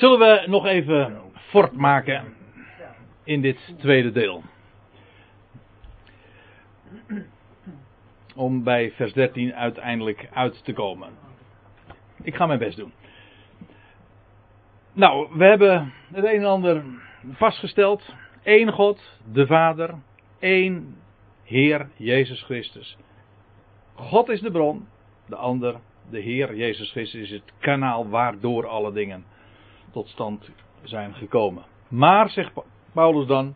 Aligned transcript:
Zullen 0.00 0.18
we 0.18 0.44
nog 0.46 0.66
even 0.66 1.20
voortmaken 1.32 2.34
in 3.24 3.40
dit 3.40 3.74
tweede 3.78 4.12
deel? 4.12 4.42
Om 8.34 8.64
bij 8.64 8.90
vers 8.90 9.12
13 9.12 9.54
uiteindelijk 9.54 10.28
uit 10.32 10.64
te 10.64 10.72
komen. 10.72 11.10
Ik 12.22 12.34
ga 12.34 12.46
mijn 12.46 12.58
best 12.58 12.76
doen. 12.76 12.92
Nou, 14.92 15.28
we 15.36 15.44
hebben 15.44 15.92
het 16.12 16.24
een 16.24 16.30
en 16.30 16.44
ander 16.44 16.84
vastgesteld. 17.32 18.14
Eén 18.42 18.72
God, 18.72 19.18
de 19.32 19.46
Vader. 19.46 19.94
één 20.38 20.96
Heer, 21.44 21.88
Jezus 21.96 22.42
Christus. 22.42 22.96
God 23.94 24.28
is 24.28 24.40
de 24.40 24.50
bron. 24.50 24.88
De 25.26 25.36
ander, 25.36 25.80
de 26.10 26.20
Heer, 26.20 26.56
Jezus 26.56 26.90
Christus, 26.90 27.20
is 27.20 27.30
het 27.30 27.52
kanaal 27.58 28.08
waardoor 28.08 28.66
alle 28.66 28.92
dingen 28.92 29.24
tot 29.90 30.08
stand 30.08 30.50
zijn 30.82 31.14
gekomen. 31.14 31.64
Maar, 31.88 32.30
zegt 32.30 32.52
Paulus 32.92 33.26
dan. 33.26 33.54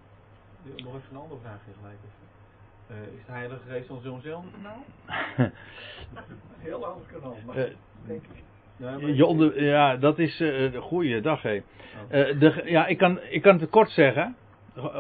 Nog 0.63 0.95
even 0.95 1.03
een 1.11 1.17
andere 1.17 1.41
vraag 1.41 1.61
gelijk. 1.81 1.99
Uh, 2.91 3.19
is 3.19 3.27
de 3.27 3.33
Heilige 3.33 3.61
Geest 3.69 3.89
dan 3.89 4.01
zo'nzelfde 4.01 4.49
kanaal? 4.57 4.85
Heel 6.59 6.87
ander 6.87 7.07
kanaal, 7.07 7.37
maar 7.47 7.57
uh, 7.57 7.65
denk 8.07 8.23
ik. 8.23 8.43
Ja, 8.77 8.97
je 8.97 9.27
onder, 9.27 9.63
ja, 9.65 9.97
dat 9.97 10.19
is 10.19 10.41
uh, 10.41 10.73
de 10.73 10.81
goede 10.81 11.21
dag, 11.21 11.43
hé. 11.43 11.55
Uh, 11.55 11.61
de, 12.41 12.63
ja, 12.65 12.87
ik 12.87 12.99
kan, 12.99 13.21
ik 13.23 13.43
kan 13.43 13.59
het 13.61 13.71
kort 13.71 13.91
zeggen. 13.91 14.37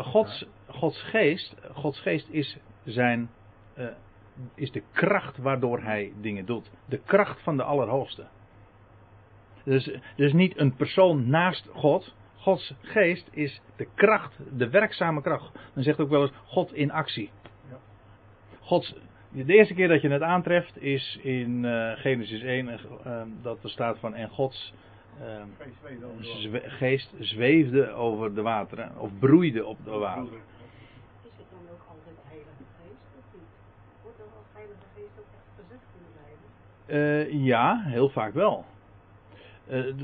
Gods, 0.03 0.47
Gods 0.67 1.03
geest, 1.03 1.57
Gods 1.73 2.01
geest 2.01 2.29
is 2.29 2.59
zijn, 2.85 3.31
uh, 3.79 3.87
is 4.55 4.71
de 4.71 4.83
kracht 4.93 5.37
waardoor 5.37 5.81
hij 5.81 6.13
dingen 6.21 6.47
doet. 6.47 6.71
De 6.89 6.99
kracht 6.99 7.43
van 7.43 7.57
de 7.57 7.63
Allerhoogste. 7.63 8.27
Dus, 9.65 9.91
dus 10.17 10.33
niet 10.33 10.59
een 10.59 10.75
persoon 10.75 11.29
naast 11.29 11.69
God. 11.73 12.15
Gods 12.37 12.75
geest 12.81 13.29
is 13.31 13.61
de 13.77 13.87
kracht, 13.95 14.39
de 14.57 14.71
werkzame 14.71 15.23
kracht. 15.23 15.59
Men 15.75 15.85
zegt 15.85 16.01
ook 16.01 16.09
wel 16.09 16.23
eens 16.23 16.33
God 16.45 16.75
in 16.75 16.91
actie. 16.91 17.31
Gods, 18.61 18.95
de 19.31 19.55
eerste 19.55 19.75
keer 19.75 19.89
dat 19.89 20.03
je 20.03 20.09
het 20.09 20.23
aantreft 20.23 20.83
is 20.83 21.19
in 21.23 21.65
uh, 21.65 21.93
Genesis 21.93 22.43
1, 22.43 22.69
uh, 23.07 23.23
dat 23.43 23.63
er 23.63 23.71
staat 23.71 23.99
van 23.99 24.15
en 24.15 24.29
Gods 24.29 24.75
uh, 25.21 25.43
geest 26.63 27.15
zweefde 27.19 27.91
over 27.91 28.35
de 28.35 28.43
wateren, 28.43 28.93
of 28.99 29.11
broeide 29.19 29.65
op 29.67 29.85
de 29.85 29.91
wateren. 29.91 30.41
Is 31.23 31.31
het 31.37 31.47
dan 31.51 31.73
ook 31.73 31.87
altijd 31.89 32.17
Heilige 32.29 32.65
Geest 32.81 33.17
of 33.19 33.25
niet? 33.33 33.43
Wordt 34.03 34.19
er 34.19 34.25
als 34.25 34.47
Heilige 34.53 34.87
Geest 34.95 35.19
ook 35.19 35.33
echt 35.35 35.51
gezegd 35.57 35.87
in 35.97 36.03
de 36.05 36.13
Bijbel? 37.27 37.45
ja, 37.45 37.83
heel 37.85 38.09
vaak 38.09 38.35
wel. 38.35 38.65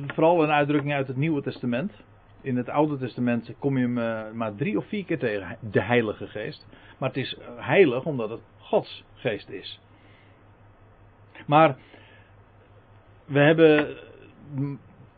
Vooral 0.07 0.43
een 0.43 0.51
uitdrukking 0.51 0.93
uit 0.93 1.07
het 1.07 1.17
Nieuwe 1.17 1.43
Testament. 1.43 1.93
In 2.41 2.57
het 2.57 2.69
Oude 2.69 2.99
Testament 2.99 3.53
kom 3.59 3.79
je 3.79 3.89
hem 3.89 4.37
maar 4.37 4.55
drie 4.55 4.77
of 4.77 4.87
vier 4.87 5.05
keer 5.05 5.19
tegen, 5.19 5.57
de 5.71 5.83
Heilige 5.83 6.27
Geest. 6.27 6.67
Maar 6.99 7.09
het 7.09 7.19
is 7.19 7.37
heilig 7.57 8.05
omdat 8.05 8.31
het 8.31 8.41
Gods 8.59 9.05
geest 9.15 9.49
is. 9.49 9.81
Maar 11.47 11.77
we 13.25 13.39
hebben, 13.39 13.97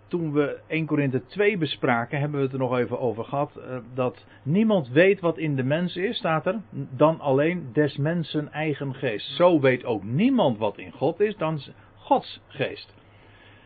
toen 0.09 0.33
we 0.33 0.61
1 0.67 0.87
Korinthe 0.87 1.27
2 1.27 1.59
bespraken, 1.59 2.19
hebben 2.19 2.39
we 2.39 2.45
het 2.45 2.53
er 2.53 2.59
nog 2.59 2.79
even 2.79 3.01
over 3.01 3.25
gehad, 3.25 3.61
dat 3.95 4.25
niemand 4.43 4.89
weet 4.89 5.20
wat 5.20 5.39
in 5.39 5.57
de 5.57 5.63
mens 5.63 5.97
is, 5.97 6.17
staat 6.17 6.47
er, 6.47 6.61
dan 6.70 7.20
alleen 7.20 7.70
des 7.73 7.97
mensen 7.97 8.53
eigen 8.53 8.95
geest. 8.95 9.27
Zo 9.37 9.61
weet 9.61 9.85
ook 9.85 10.05
niemand 10.05 10.59
wat 10.59 10.79
in 10.79 10.93
God 10.93 11.20
is, 11.20 11.37
dan 11.37 11.61
Gods 11.97 12.41
geest. 12.48 12.95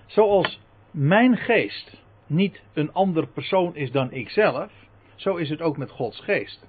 Zoals 0.07 0.61
mijn 0.97 1.37
geest 1.37 2.03
niet 2.27 2.63
een 2.73 2.93
ander 2.93 3.27
persoon 3.27 3.75
is 3.75 3.91
dan 3.91 4.13
ikzelf, 4.13 4.73
zo 5.15 5.37
is 5.37 5.51
het 5.51 5.61
ook 5.61 5.77
met 5.77 5.91
Gods 5.91 6.21
geest. 6.21 6.67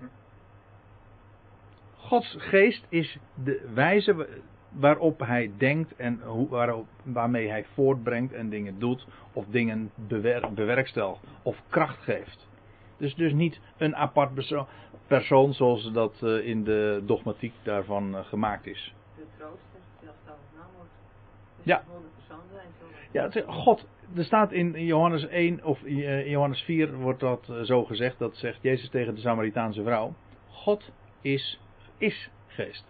Gods 1.95 2.36
geest 2.39 2.86
is 2.89 3.17
de 3.44 3.70
wijze 3.73 4.27
waarop 4.70 5.20
hij 5.20 5.52
denkt 5.58 5.95
en 5.95 6.21
hoe, 6.21 6.49
waarop, 6.49 6.87
waarmee 7.04 7.49
hij 7.49 7.66
voortbrengt 7.73 8.33
en 8.33 8.49
dingen 8.49 8.80
doet 8.80 9.08
of 9.33 9.45
dingen 9.45 9.92
bewer, 9.95 10.54
bewerkstelt 10.54 11.20
of 11.42 11.61
kracht 11.70 12.04
geeft. 12.04 12.48
Dus, 12.98 13.16
dus 13.16 13.33
niet 13.33 13.60
een 13.77 13.95
apart 13.95 14.33
persoon, 14.33 14.67
persoon 15.08 15.54
zoals 15.54 15.92
dat 15.92 16.21
uh, 16.23 16.48
in 16.48 16.64
de 16.64 17.02
dogmatiek 17.05 17.54
daarvan 17.64 18.16
uh, 18.16 18.26
gemaakt 18.26 18.66
is. 18.66 18.93
De 19.16 19.23
trooster, 19.37 19.80
zelfs 20.04 20.17
dat 20.26 20.36
het 20.36 20.60
naamwoord. 20.60 20.89
Dus 21.55 21.66
Ja. 21.66 21.83
persoon 22.16 22.43
zijn. 22.52 22.67
Zo 23.32 23.43
Ja, 23.43 23.54
God, 23.54 23.87
er 24.16 24.23
staat 24.23 24.52
in 24.52 24.86
Johannes 24.86 25.28
1 25.28 25.64
of 25.64 25.84
eh, 25.84 26.26
in 26.26 26.30
Johannes 26.30 26.62
4 26.62 26.94
wordt 26.98 27.20
dat 27.20 27.50
eh, 27.50 27.62
zo 27.62 27.86
gezegd, 27.86 28.20
dat 28.20 28.38
zegt 28.38 28.62
Jezus 28.62 28.90
tegen 28.90 29.16
de 29.16 29.22
Samaritaanse 29.22 29.84
vrouw. 29.84 30.14
God 30.50 30.92
is, 31.22 31.60
is 31.98 32.30
geest. 32.48 32.86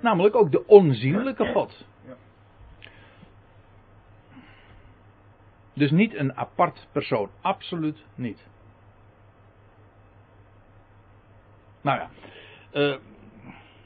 Namelijk 0.00 0.36
ook 0.36 0.52
de 0.52 0.66
onzienlijke 0.66 1.46
God. 1.52 1.86
Ja. 2.06 2.16
Dus 5.72 5.90
niet 5.90 6.14
een 6.14 6.36
apart 6.36 6.86
persoon, 6.92 7.28
absoluut 7.40 8.04
niet. 8.14 8.46
Nou 11.80 11.98
ja, 11.98 12.10
eh, 12.70 12.96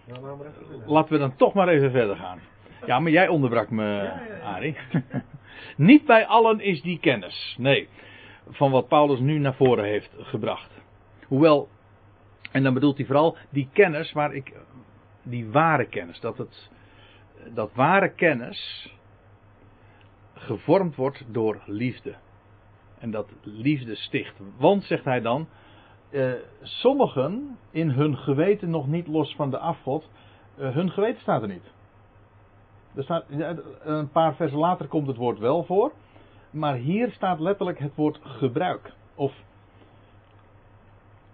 Nou, 0.05 0.21
laten 0.27 0.67
we 0.69 0.83
laten 0.87 1.19
dan 1.19 1.37
toch 1.37 1.55
maar 1.55 1.69
even 1.69 1.91
verder 1.91 2.17
gaan. 2.17 2.41
Ja, 2.87 3.01
maar 3.01 3.13
jij 3.13 3.29
onderbrak 3.29 3.71
me, 3.71 3.85
ja, 3.85 4.23
ja. 4.29 4.55
Arie. 4.55 4.77
Niet 5.77 6.07
bij 6.07 6.27
allen 6.27 6.61
is 6.61 6.83
die 6.83 6.99
kennis. 6.99 7.55
Nee, 7.59 7.89
van 8.51 8.71
wat 8.71 8.89
Paulus 8.89 9.21
nu 9.21 9.39
naar 9.39 9.55
voren 9.55 9.85
heeft 9.85 10.11
gebracht. 10.19 10.71
Hoewel, 11.27 11.69
en 12.53 12.63
dan 12.63 12.75
bedoelt 12.75 12.97
hij 12.97 13.07
vooral 13.07 13.37
die 13.51 13.69
kennis 13.73 14.13
waar 14.13 14.35
ik, 14.35 14.53
die 15.23 15.51
ware 15.51 15.87
kennis, 15.87 16.21
dat 16.21 16.39
het, 16.39 16.71
dat 17.55 17.71
ware 17.75 18.09
kennis 18.15 18.91
gevormd 20.35 20.97
wordt 20.97 21.25
door 21.27 21.63
liefde. 21.67 22.15
En 22.99 23.11
dat 23.11 23.29
liefde 23.43 23.95
sticht. 23.95 24.35
Want, 24.57 24.85
zegt 24.85 25.05
hij 25.05 25.21
dan, 25.21 25.49
eh, 26.11 26.33
sommigen 26.63 27.59
in 27.71 27.91
hun 27.91 28.17
geweten 28.17 28.71
nog 28.71 28.87
niet 28.87 29.07
los 29.07 29.35
van 29.35 29.51
de 29.51 29.59
afgod, 29.59 30.11
eh, 30.57 30.75
hun 30.75 30.91
geweten 30.91 31.21
staat 31.21 31.43
er 31.43 31.49
niet. 31.49 31.73
Er 32.95 33.03
staat, 33.03 33.25
een 33.83 34.11
paar 34.11 34.35
versen 34.35 34.59
later 34.59 34.87
komt 34.87 35.07
het 35.07 35.17
woord 35.17 35.39
wel 35.39 35.65
voor. 35.65 35.93
Maar 36.51 36.75
hier 36.75 37.11
staat 37.11 37.41
letterlijk 37.41 37.79
het 37.79 37.95
woord 37.95 38.19
gebruik. 38.23 38.93
Of 39.15 39.35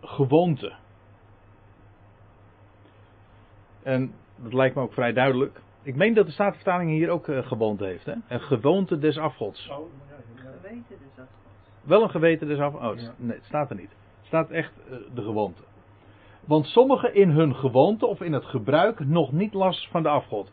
gewoonte. 0.01 0.73
En 3.83 4.13
dat 4.37 4.53
lijkt 4.53 4.75
me 4.75 4.83
ook 4.83 4.93
vrij 4.93 5.13
duidelijk. 5.13 5.61
Ik 5.83 5.95
meen 5.97 6.15
dat 6.15 6.27
de 6.27 6.33
Statenvertaling 6.33 6.91
hier 6.91 7.11
ook 7.11 7.29
eh, 7.29 7.47
gewoonte 7.47 7.85
heeft. 7.85 8.05
Hè? 8.05 8.15
Een 8.29 8.41
gewoonte 8.41 8.99
des 8.99 9.19
afgods. 9.19 9.69
Oh, 9.69 9.77
ja, 10.09 10.15
ja. 10.35 10.51
geweten 10.61 10.97
dat 11.17 11.27
God. 11.27 11.27
Wel 11.83 12.03
een 12.03 12.11
geweten 12.11 12.49
des 12.49 12.59
afgods. 12.59 12.85
Oh, 12.85 13.01
Ja. 13.01 13.15
nee, 13.17 13.37
het 13.37 13.45
staat 13.45 13.71
er 13.71 13.77
niet. 13.77 13.91
Het 13.91 14.27
staat 14.27 14.51
echt 14.51 14.73
eh, 14.91 14.97
de 15.15 15.23
gewoonte. 15.23 15.63
Want 16.45 16.67
sommigen 16.67 17.15
in 17.15 17.31
hun 17.31 17.55
gewoonte 17.55 18.07
of 18.07 18.21
in 18.21 18.33
het 18.33 18.45
gebruik 18.45 19.07
nog 19.07 19.33
niet 19.33 19.55
last 19.55 19.89
van 19.91 20.03
de 20.03 20.09
afgod. 20.09 20.51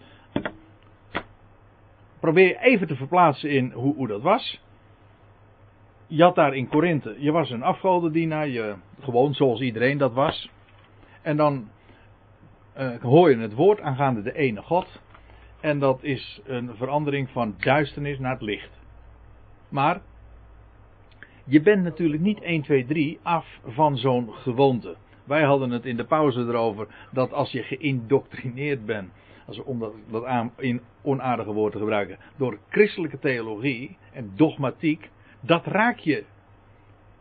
Probeer 2.23 2.57
even 2.57 2.87
te 2.87 2.95
verplaatsen 2.95 3.49
in 3.49 3.71
hoe, 3.71 3.95
hoe 3.95 4.07
dat 4.07 4.21
was. 4.21 4.61
Je 6.07 6.23
had 6.23 6.35
daar 6.35 6.55
in 6.55 6.67
Korinthe, 6.67 7.15
je 7.19 7.31
was 7.31 7.49
een 7.49 7.63
afgodendienaar, 7.63 8.47
je, 8.47 8.75
gewoon 9.01 9.33
zoals 9.33 9.61
iedereen 9.61 9.97
dat 9.97 10.13
was. 10.13 10.49
En 11.21 11.37
dan 11.37 11.69
eh, 12.73 13.01
hoor 13.01 13.29
je 13.29 13.37
het 13.37 13.53
woord 13.53 13.81
aangaande 13.81 14.21
de 14.21 14.33
ene 14.33 14.61
God. 14.61 15.01
En 15.59 15.79
dat 15.79 16.03
is 16.03 16.41
een 16.45 16.75
verandering 16.75 17.29
van 17.29 17.55
duisternis 17.57 18.19
naar 18.19 18.31
het 18.31 18.41
licht. 18.41 18.79
Maar 19.69 20.01
je 21.45 21.61
bent 21.61 21.83
natuurlijk 21.83 22.21
niet 22.21 22.41
1, 22.41 22.61
2, 22.61 22.85
3 22.85 23.19
af 23.23 23.59
van 23.65 23.97
zo'n 23.97 24.33
gewoonte. 24.33 24.95
Wij 25.23 25.43
hadden 25.43 25.69
het 25.69 25.85
in 25.85 25.97
de 25.97 26.05
pauze 26.05 26.39
erover 26.39 26.87
dat 27.11 27.33
als 27.33 27.51
je 27.51 27.63
geïndoctrineerd 27.63 28.85
bent, 28.85 29.11
als 29.45 29.57
we 29.57 29.65
om 29.65 29.91
dat, 30.09 30.25
aan, 30.25 30.51
in 30.57 30.81
onaardige 31.01 31.51
woorden 31.51 31.71
te 31.71 31.77
gebruiken, 31.77 32.17
door 32.37 32.57
christelijke 32.69 33.19
theologie 33.19 33.97
en 34.13 34.31
dogmatiek, 34.35 35.09
dat 35.39 35.65
raak 35.65 35.97
je 35.97 36.23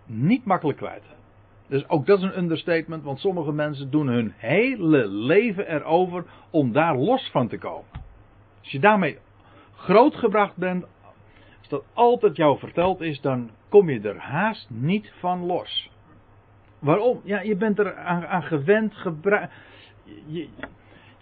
niet 0.07 0.45
makkelijk 0.45 0.79
kwijt. 0.79 1.03
Dus 1.69 1.89
ook 1.89 2.07
dat 2.07 2.19
is 2.19 2.25
een 2.25 2.39
understatement, 2.39 3.03
want 3.03 3.19
sommige 3.19 3.53
mensen 3.53 3.91
doen 3.91 4.07
hun 4.07 4.33
hele 4.37 5.09
leven 5.09 5.75
erover 5.75 6.25
om 6.51 6.73
daar 6.73 6.97
los 6.97 7.31
van 7.31 7.49
te 7.49 7.59
komen. 7.59 7.89
Als 8.61 8.71
je 8.71 8.81
daarmee 8.81 9.19
grootgebracht 9.75 10.57
bent, 10.57 10.85
als 11.59 11.69
dat 11.69 11.85
altijd 11.93 12.37
jou 12.37 12.59
verteld 12.59 13.01
is, 13.01 13.21
dan 13.21 13.51
kom 13.69 13.91
je 13.91 14.01
er 14.01 14.19
haast 14.19 14.71
niet 14.71 15.13
van 15.19 15.47
los. 15.47 15.91
Waarom? 16.79 17.21
Ja, 17.25 17.41
je 17.41 17.57
bent 17.57 17.79
er 17.79 17.97
aan, 17.97 18.43
gewend. 18.43 18.95
Je, 20.27 20.49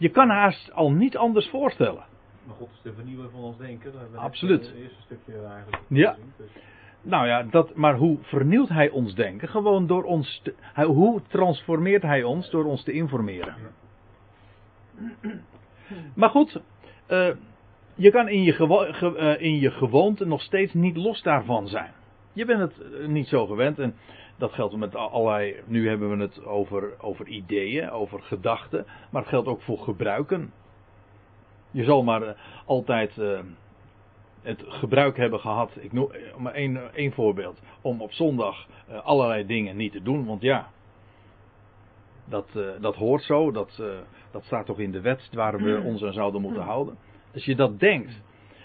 je 0.01 0.09
kan 0.09 0.29
haast 0.29 0.73
al 0.73 0.93
niet 0.93 1.17
anders 1.17 1.49
voorstellen. 1.49 2.05
Maar 2.47 2.57
God 2.57 2.69
is 2.75 2.83
de 2.83 2.93
vernieuwer 2.93 3.31
van 3.31 3.41
ons 3.41 3.57
denken. 3.57 3.93
Absoluut. 4.15 4.61
eh, 4.61 4.67
Het 4.73 4.77
eerste 4.77 5.03
stukje 5.03 5.33
eigenlijk 5.33 5.83
Ja. 5.89 6.17
Dus, 6.37 6.47
Nou 7.03 7.27
ja, 7.27 7.43
dat, 7.43 7.75
maar 7.75 7.97
hoe 7.97 8.19
vernieuwt 8.21 8.69
hij 8.69 8.91
ons 8.91 9.15
denken? 9.15 9.49
Gewoon 9.49 9.87
door 9.87 10.03
ons. 10.05 10.41
Te, 10.43 10.55
hij, 10.61 10.85
hoe 10.85 11.21
transformeert 11.29 12.03
hij 12.03 12.23
ons 12.23 12.51
door 12.51 12.65
ons 12.65 12.83
te 12.85 12.93
informeren? 12.93 13.55
Maar 16.15 16.29
goed, 16.31 16.61
uh, 17.09 17.29
je 17.95 18.11
kan 18.11 18.29
in 18.29 18.43
je, 18.43 18.53
gewo 18.53 18.85
uh, 18.85 19.41
in 19.41 19.59
je 19.59 19.71
gewoonte 19.71 20.27
nog 20.27 20.43
steeds 20.43 20.75
niet 20.75 20.97
los 20.97 21.23
daarvan 21.23 21.69
zijn. 21.69 21.93
Je 22.33 22.45
bent 22.45 22.61
het 22.61 22.81
eh, 22.81 23.07
niet 23.07 23.27
zo 23.29 23.47
gewend 23.47 23.79
en 23.79 23.95
dat 24.41 24.53
geldt 24.53 24.77
met 24.77 24.95
allerlei. 24.95 25.57
Nu 25.67 25.89
hebben 25.89 26.17
we 26.17 26.23
het 26.23 26.45
over, 26.45 26.95
over 27.01 27.27
ideeën, 27.27 27.91
over 27.91 28.23
gedachten, 28.23 28.87
maar 29.11 29.21
het 29.21 29.31
geldt 29.31 29.49
ook 29.49 29.63
voor 29.63 29.79
gebruiken. 29.79 30.53
Je 31.71 31.85
zal 31.85 32.03
maar 32.03 32.37
altijd 32.65 33.17
het 34.43 34.65
gebruik 34.67 35.17
hebben 35.17 35.41
gehad, 35.41 35.77
ik 35.81 35.93
noem 35.93 36.11
maar 36.39 36.55
één, 36.55 36.95
één 36.95 37.13
voorbeeld, 37.13 37.61
om 37.81 38.01
op 38.01 38.13
zondag 38.13 38.67
uh, 38.91 39.05
allerlei 39.05 39.47
dingen 39.47 39.77
niet 39.77 39.93
te 39.93 40.03
doen, 40.03 40.25
want 40.27 40.43
ja, 40.43 40.71
dat, 42.25 42.49
uh, 42.57 42.65
dat 42.81 42.97
hoort 42.97 43.23
zo, 43.23 43.51
dat, 43.51 43.83
dat 44.31 44.45
staat 44.45 44.67
toch 44.67 44.79
in 44.79 44.93
de 44.93 45.01
wet 45.01 45.29
waar 45.33 45.59
we 45.59 45.83
ons 45.85 46.05
aan 46.05 46.13
zouden 46.13 46.41
moeten 46.41 46.63
houden. 46.63 46.97
Als 47.35 47.45
je 47.45 47.55
dat 47.55 47.81
denkt, 47.81 48.21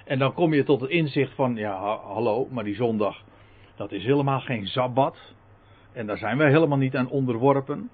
en 0.05 0.19
dan 0.19 0.33
kom 0.33 0.53
je 0.53 0.63
tot 0.63 0.81
het 0.81 0.89
inzicht 0.89 1.33
van, 1.33 1.55
ja 1.55 1.79
ha 1.79 1.97
hallo, 1.97 2.47
maar 2.51 2.63
die 2.63 2.75
zondag, 2.75 3.23
dat 3.75 3.91
is 3.91 4.03
helemaal 4.03 4.39
geen 4.39 4.67
sabbat, 4.67 5.35
en 5.95 6.05
daar 6.05 6.17
zijn 6.17 6.37
wij 6.37 6.49
helemaal 6.49 6.77
niet 6.77 6.95
aan 6.95 7.09
onderworpen. 7.09 7.89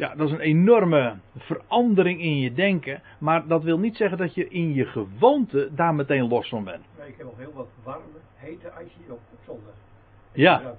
Ja, 0.00 0.14
dat 0.14 0.26
is 0.26 0.32
een 0.32 0.40
enorme 0.40 1.16
verandering 1.36 2.20
in 2.20 2.38
je 2.38 2.52
denken. 2.52 3.02
Maar 3.18 3.46
dat 3.46 3.62
wil 3.62 3.78
niet 3.78 3.96
zeggen 3.96 4.18
dat 4.18 4.34
je 4.34 4.48
in 4.48 4.74
je 4.74 4.84
gewoonte 4.84 5.68
daar 5.74 5.94
meteen 5.94 6.28
los 6.28 6.48
van 6.48 6.64
bent. 6.64 6.84
Nee, 6.98 7.08
ik 7.08 7.14
heb 7.16 7.26
nog 7.26 7.38
heel 7.38 7.52
wat 7.54 7.68
warme, 7.84 8.04
hete 8.34 8.68
ijsje 8.68 8.98
op, 9.08 9.20
op 9.32 9.38
zondag. 9.46 9.74
Ja. 10.32 10.74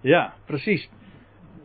ja, 0.00 0.34
precies. 0.44 0.90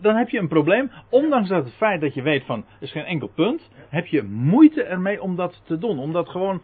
Dan 0.02 0.16
heb 0.16 0.30
je 0.30 0.40
een 0.40 0.48
probleem. 0.48 0.92
Ondanks 1.10 1.50
dat 1.50 1.66
het 1.66 1.74
feit 1.74 2.02
dat 2.02 2.14
je 2.14 2.22
weet 2.22 2.46
van, 2.46 2.60
er 2.60 2.84
is 2.84 2.92
geen 2.92 3.06
enkel 3.06 3.28
punt. 3.28 3.70
Heb 3.90 4.06
je 4.06 4.24
moeite 4.24 4.84
ermee 4.84 5.22
om 5.22 5.36
dat 5.36 5.62
te 5.66 5.78
doen. 5.78 6.00
Omdat 6.00 6.30
gewoon, 6.30 6.62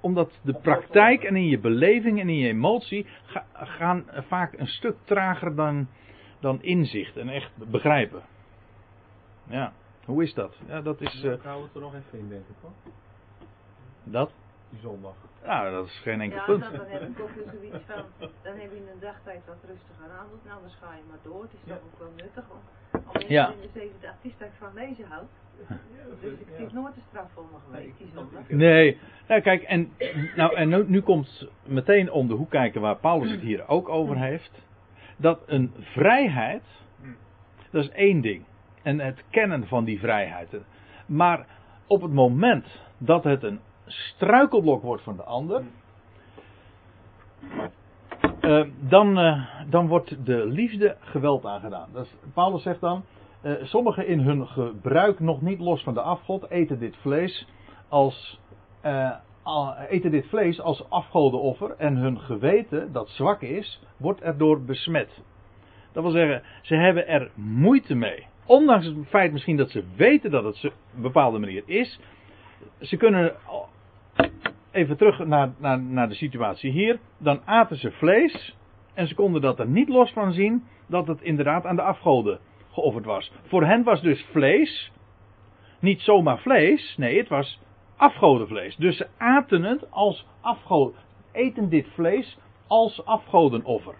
omdat 0.00 0.40
de 0.42 0.54
praktijk 0.54 1.24
en 1.24 1.36
in 1.36 1.48
je 1.48 1.58
beleving 1.58 2.20
en 2.20 2.28
in 2.28 2.38
je 2.38 2.48
emotie 2.48 3.06
gaan 3.52 4.04
vaak 4.28 4.58
een 4.58 4.66
stuk 4.66 4.96
trager 5.04 5.54
dan, 5.54 5.88
dan 6.44 6.62
inzicht 6.62 7.16
en 7.16 7.28
echt 7.28 7.50
begrijpen. 7.56 8.22
Ja, 9.46 9.72
hoe 10.04 10.22
is 10.22 10.34
dat? 10.34 10.56
Ja, 10.66 10.80
dat 10.80 11.00
is. 11.00 11.24
Uh, 11.24 11.32
ik 11.32 11.42
hou 11.42 11.62
het 11.62 11.74
er 11.74 11.80
nog 11.80 11.94
even 11.94 12.18
in, 12.18 12.28
denk 12.28 12.42
ik 12.48 12.54
hoor. 12.60 12.70
Dat? 14.04 14.30
Die 14.70 14.80
zondag. 14.80 15.14
Nou, 15.44 15.70
dat 15.70 15.86
is 15.86 15.98
geen 16.02 16.20
enkel 16.20 16.38
ja, 16.38 16.44
punt. 16.44 16.64
Ja, 16.64 16.70
dan 16.70 16.86
heb 16.86 17.02
ik 17.02 17.20
ook 17.20 17.30
zoiets 17.52 17.84
van. 17.86 18.04
Dan 18.18 18.56
heb 18.56 18.70
je 18.70 18.76
in 18.76 18.88
een 18.92 19.00
dagtijd 19.00 19.40
wat 19.46 19.56
rustiger 19.66 20.18
aan 20.18 20.26
doet. 20.30 20.44
Nou, 20.44 20.60
dan 20.60 20.70
ga 20.70 20.94
je 20.94 21.02
maar 21.08 21.18
door. 21.22 21.42
Het 21.42 21.52
is 21.52 21.60
toch 21.66 21.76
ook 21.76 21.98
wel 21.98 22.12
nuttig 22.16 22.44
om. 22.50 22.62
Om 22.92 23.28
ja. 23.28 23.52
in 23.52 23.60
de 23.60 23.70
zevende 23.74 24.08
artiest 24.08 24.36
van 24.58 24.74
lezen 24.74 25.06
houdt. 25.08 25.32
Dus 26.20 26.32
ik 26.32 26.46
vind 26.56 26.72
nooit 26.72 26.94
te 26.94 27.00
straf 27.08 27.30
voor 27.34 27.44
me 27.52 27.58
geweest, 27.66 27.98
die 27.98 28.10
zondag. 28.14 28.48
Nee, 28.48 28.98
nou 29.28 29.40
kijk, 29.40 29.62
en, 29.62 29.92
nou, 30.36 30.54
en 30.54 30.68
nu, 30.68 30.84
nu 30.86 31.00
komt 31.00 31.48
meteen 31.64 32.10
om 32.10 32.28
de 32.28 32.34
hoek 32.34 32.50
kijken 32.50 32.80
waar 32.80 32.96
Paulus 32.96 33.30
het 33.30 33.40
hier 33.40 33.68
ook 33.68 33.88
over 33.88 34.18
heeft. 34.18 34.62
Dat 35.16 35.42
een 35.46 35.72
vrijheid, 35.78 36.62
dat 37.70 37.84
is 37.84 37.90
één 37.90 38.20
ding 38.20 38.44
en 38.82 39.00
het 39.00 39.24
kennen 39.30 39.66
van 39.66 39.84
die 39.84 39.98
vrijheid. 39.98 40.56
Maar 41.06 41.46
op 41.86 42.02
het 42.02 42.12
moment 42.12 42.66
dat 42.98 43.24
het 43.24 43.42
een 43.42 43.60
struikelblok 43.86 44.82
wordt 44.82 45.02
van 45.02 45.16
de 45.16 45.22
ander, 45.22 45.62
uh, 48.40 48.66
dan, 48.80 49.18
uh, 49.18 49.46
dan 49.68 49.86
wordt 49.86 50.26
de 50.26 50.46
liefde 50.46 50.96
geweld 51.00 51.46
aangedaan. 51.46 51.88
Dus 51.92 52.14
Paulus 52.34 52.62
zegt 52.62 52.80
dan, 52.80 53.04
uh, 53.42 53.52
sommigen 53.62 54.06
in 54.06 54.20
hun 54.20 54.46
gebruik 54.46 55.20
nog 55.20 55.40
niet 55.40 55.60
los 55.60 55.82
van 55.82 55.94
de 55.94 56.00
afgod 56.00 56.50
eten 56.50 56.78
dit 56.78 56.96
vlees 56.96 57.48
als, 57.88 58.40
eten 59.88 60.10
dit 60.10 60.26
vlees 60.26 60.60
als 60.60 60.90
afgodenoffer 60.90 61.74
en 61.78 61.96
hun 61.96 62.20
geweten, 62.20 62.92
dat 62.92 63.08
zwak 63.08 63.42
is, 63.42 63.80
wordt 63.96 64.20
erdoor 64.20 64.60
besmet. 64.60 65.22
Dat 65.92 66.02
wil 66.02 66.12
zeggen, 66.12 66.42
ze 66.62 66.74
hebben 66.74 67.08
er 67.08 67.30
moeite 67.34 67.94
mee 67.94 68.26
ondanks 68.46 68.86
het 68.86 68.96
feit 69.08 69.32
misschien 69.32 69.56
dat 69.56 69.70
ze 69.70 69.84
weten 69.96 70.30
dat 70.30 70.44
het 70.44 70.64
op 70.64 70.72
een 70.94 71.02
bepaalde 71.02 71.38
manier 71.38 71.62
is, 71.66 72.00
ze 72.80 72.96
kunnen 72.96 73.34
even 74.70 74.96
terug 74.96 75.24
naar, 75.24 75.52
naar, 75.58 75.80
naar 75.80 76.08
de 76.08 76.14
situatie 76.14 76.70
hier, 76.70 76.98
dan 77.18 77.40
aten 77.44 77.76
ze 77.76 77.90
vlees 77.90 78.56
en 78.94 79.06
ze 79.06 79.14
konden 79.14 79.40
dat 79.40 79.58
er 79.58 79.66
niet 79.66 79.88
los 79.88 80.12
van 80.12 80.32
zien 80.32 80.64
dat 80.86 81.06
het 81.06 81.22
inderdaad 81.22 81.66
aan 81.66 81.76
de 81.76 81.82
afgoden 81.82 82.38
geofferd 82.72 83.04
was. 83.04 83.32
Voor 83.42 83.64
hen 83.64 83.82
was 83.82 84.02
dus 84.02 84.24
vlees 84.30 84.92
niet 85.80 86.00
zomaar 86.00 86.38
vlees, 86.38 86.94
nee, 86.96 87.18
het 87.18 87.28
was 87.28 87.60
afgodenvlees. 87.96 88.76
Dus 88.76 88.96
ze 88.96 89.08
aten 89.16 89.62
het 89.62 89.90
als 89.90 90.26
afgoden, 90.40 91.00
eten 91.32 91.68
dit 91.68 91.86
vlees 91.88 92.38
als 92.66 93.04
afgodenoffer. 93.04 93.94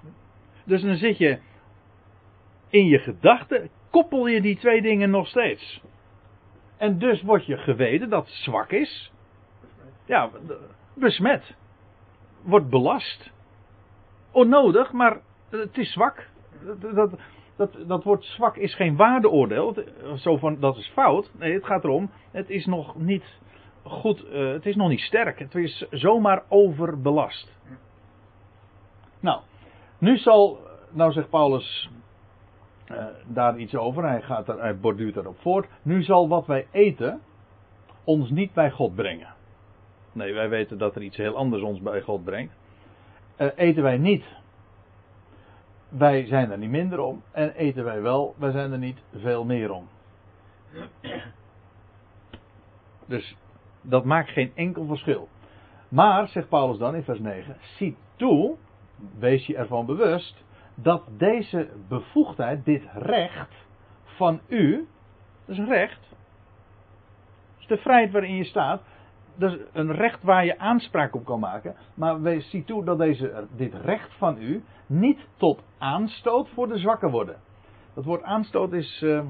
Dus 0.64 0.82
dan 0.82 0.96
zit 0.96 1.18
je 1.18 1.38
in 2.68 2.86
je 2.86 2.98
gedachten 2.98 3.70
koppel 3.90 4.26
je 4.26 4.40
die 4.40 4.56
twee 4.56 4.82
dingen 4.82 5.10
nog 5.10 5.26
steeds. 5.26 5.82
En 6.76 6.98
dus 6.98 7.22
wordt 7.22 7.46
je 7.46 7.56
geweten 7.56 8.08
dat 8.08 8.28
zwak 8.28 8.70
is. 8.70 9.12
Ja, 10.04 10.30
besmet. 10.94 11.56
Wordt 12.42 12.70
belast. 12.70 13.32
Onnodig, 14.30 14.92
maar 14.92 15.20
het 15.50 15.78
is 15.78 15.92
zwak. 15.92 16.28
Dat, 16.64 16.94
dat, 16.94 17.18
dat, 17.56 17.78
dat 17.86 18.04
woord 18.04 18.24
zwak 18.24 18.56
is 18.56 18.74
geen 18.74 18.96
waardeoordeel. 18.96 19.76
Zo 20.16 20.36
van 20.36 20.60
dat 20.60 20.76
is 20.76 20.88
fout. 20.88 21.30
Nee, 21.38 21.52
het 21.52 21.64
gaat 21.64 21.84
erom. 21.84 22.10
Het 22.30 22.50
is 22.50 22.66
nog 22.66 22.96
niet 22.96 23.24
goed. 23.84 24.24
Uh, 24.24 24.52
het 24.52 24.66
is 24.66 24.76
nog 24.76 24.88
niet 24.88 25.00
sterk. 25.00 25.38
Het 25.38 25.54
is 25.54 25.86
zomaar 25.90 26.42
overbelast. 26.48 27.52
Nou, 29.20 29.40
nu 29.98 30.16
zal. 30.16 30.58
Nou 30.90 31.12
zegt 31.12 31.30
Paulus 31.30 31.90
uh, 32.90 33.04
daar 33.26 33.58
iets 33.58 33.76
over. 33.76 34.04
Hij, 34.08 34.22
gaat 34.22 34.48
er, 34.48 34.60
hij 34.60 34.78
borduurt 34.78 35.16
erop 35.16 35.40
voort. 35.40 35.68
Nu 35.82 36.02
zal 36.02 36.28
wat 36.28 36.46
wij 36.46 36.66
eten 36.70 37.20
ons 38.04 38.30
niet 38.30 38.52
bij 38.52 38.70
God 38.70 38.94
brengen. 38.94 39.34
Nee, 40.12 40.34
wij 40.34 40.48
weten 40.48 40.78
dat 40.78 40.94
er 40.94 41.02
iets 41.02 41.16
heel 41.16 41.36
anders 41.36 41.62
ons 41.62 41.80
bij 41.80 42.00
God 42.00 42.24
brengt. 42.24 42.54
Uh, 43.38 43.48
eten 43.54 43.82
wij 43.82 43.98
niet. 43.98 44.24
Wij 45.88 46.26
zijn 46.26 46.50
er 46.50 46.58
niet 46.58 46.70
minder 46.70 47.00
om. 47.00 47.22
En 47.30 47.54
eten 47.54 47.84
wij 47.84 48.02
wel, 48.02 48.34
wij 48.38 48.50
zijn 48.50 48.72
er 48.72 48.78
niet 48.78 48.98
veel 49.16 49.44
meer 49.44 49.72
om. 49.72 49.88
Dus 53.06 53.36
dat 53.84 54.04
maakt 54.04 54.30
geen 54.30 54.52
enkel 54.54 54.86
verschil. 54.86 55.28
Maar, 55.88 56.28
zegt 56.28 56.48
Paulus 56.48 56.78
dan 56.78 56.94
in 56.94 57.02
vers 57.02 57.18
9, 57.18 57.56
zie 57.60 57.96
toe, 58.16 58.56
wees 59.18 59.46
je 59.46 59.56
ervan 59.56 59.86
bewust, 59.86 60.44
dat 60.74 61.02
deze 61.16 61.68
bevoegdheid, 61.88 62.64
dit 62.64 62.82
recht 62.94 63.54
van 64.04 64.40
u, 64.48 64.88
dat 65.46 65.56
is 65.56 65.58
een 65.58 65.68
recht, 65.68 66.00
dat 66.00 67.60
is 67.60 67.66
de 67.66 67.76
vrijheid 67.76 68.12
waarin 68.12 68.36
je 68.36 68.44
staat, 68.44 68.82
dat 69.36 69.52
is 69.52 69.58
een 69.72 69.92
recht 69.92 70.22
waar 70.22 70.44
je 70.44 70.58
aanspraak 70.58 71.14
op 71.14 71.24
kan 71.24 71.40
maken, 71.40 71.76
maar 71.94 72.22
wees 72.22 72.50
zie 72.50 72.64
toe 72.64 72.84
dat 72.84 72.98
deze, 72.98 73.46
dit 73.56 73.74
recht 73.74 74.12
van 74.16 74.42
u 74.42 74.64
niet 74.86 75.26
tot 75.36 75.62
aanstoot 75.78 76.48
voor 76.48 76.68
de 76.68 76.78
zwakken 76.78 77.10
worden. 77.10 77.36
Dat 77.94 78.04
woord 78.04 78.22
aanstoot 78.22 78.72
is, 78.72 79.02
uh, 79.02 79.24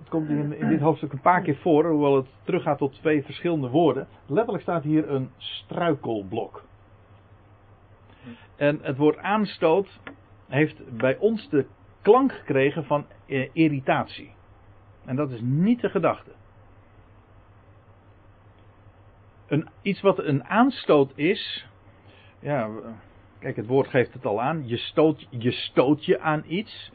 het 0.00 0.08
komt 0.08 0.28
in, 0.28 0.52
in 0.52 0.68
dit 0.68 0.80
hoofdstuk 0.80 1.12
een 1.12 1.20
paar 1.20 1.42
keer 1.42 1.56
voor, 1.56 1.86
hoewel 1.86 2.16
het 2.16 2.26
teruggaat 2.42 2.78
tot 2.78 2.94
twee 2.94 3.24
verschillende 3.24 3.68
woorden. 3.68 4.08
Letterlijk 4.26 4.62
staat 4.62 4.82
hier 4.82 5.10
een 5.10 5.30
struikelblok. 5.36 6.64
En 8.56 8.78
het 8.82 8.96
woord 8.96 9.18
aanstoot 9.18 10.00
heeft 10.48 10.96
bij 10.96 11.16
ons 11.16 11.48
de 11.48 11.66
klank 12.02 12.32
gekregen 12.32 12.84
van 12.84 13.06
eh, 13.26 13.48
irritatie. 13.52 14.32
En 15.04 15.16
dat 15.16 15.30
is 15.30 15.40
niet 15.40 15.80
de 15.80 15.88
gedachte. 15.88 16.30
Een, 19.46 19.68
iets 19.82 20.00
wat 20.00 20.18
een 20.18 20.44
aanstoot 20.44 21.12
is. 21.14 21.66
Ja, 22.38 22.68
kijk, 23.38 23.56
het 23.56 23.66
woord 23.66 23.88
geeft 23.88 24.12
het 24.12 24.26
al 24.26 24.40
aan. 24.40 24.68
Je 24.68 24.76
stoot, 24.76 25.26
je 25.30 25.50
stoot 25.50 26.04
je 26.04 26.20
aan 26.20 26.44
iets. 26.46 26.92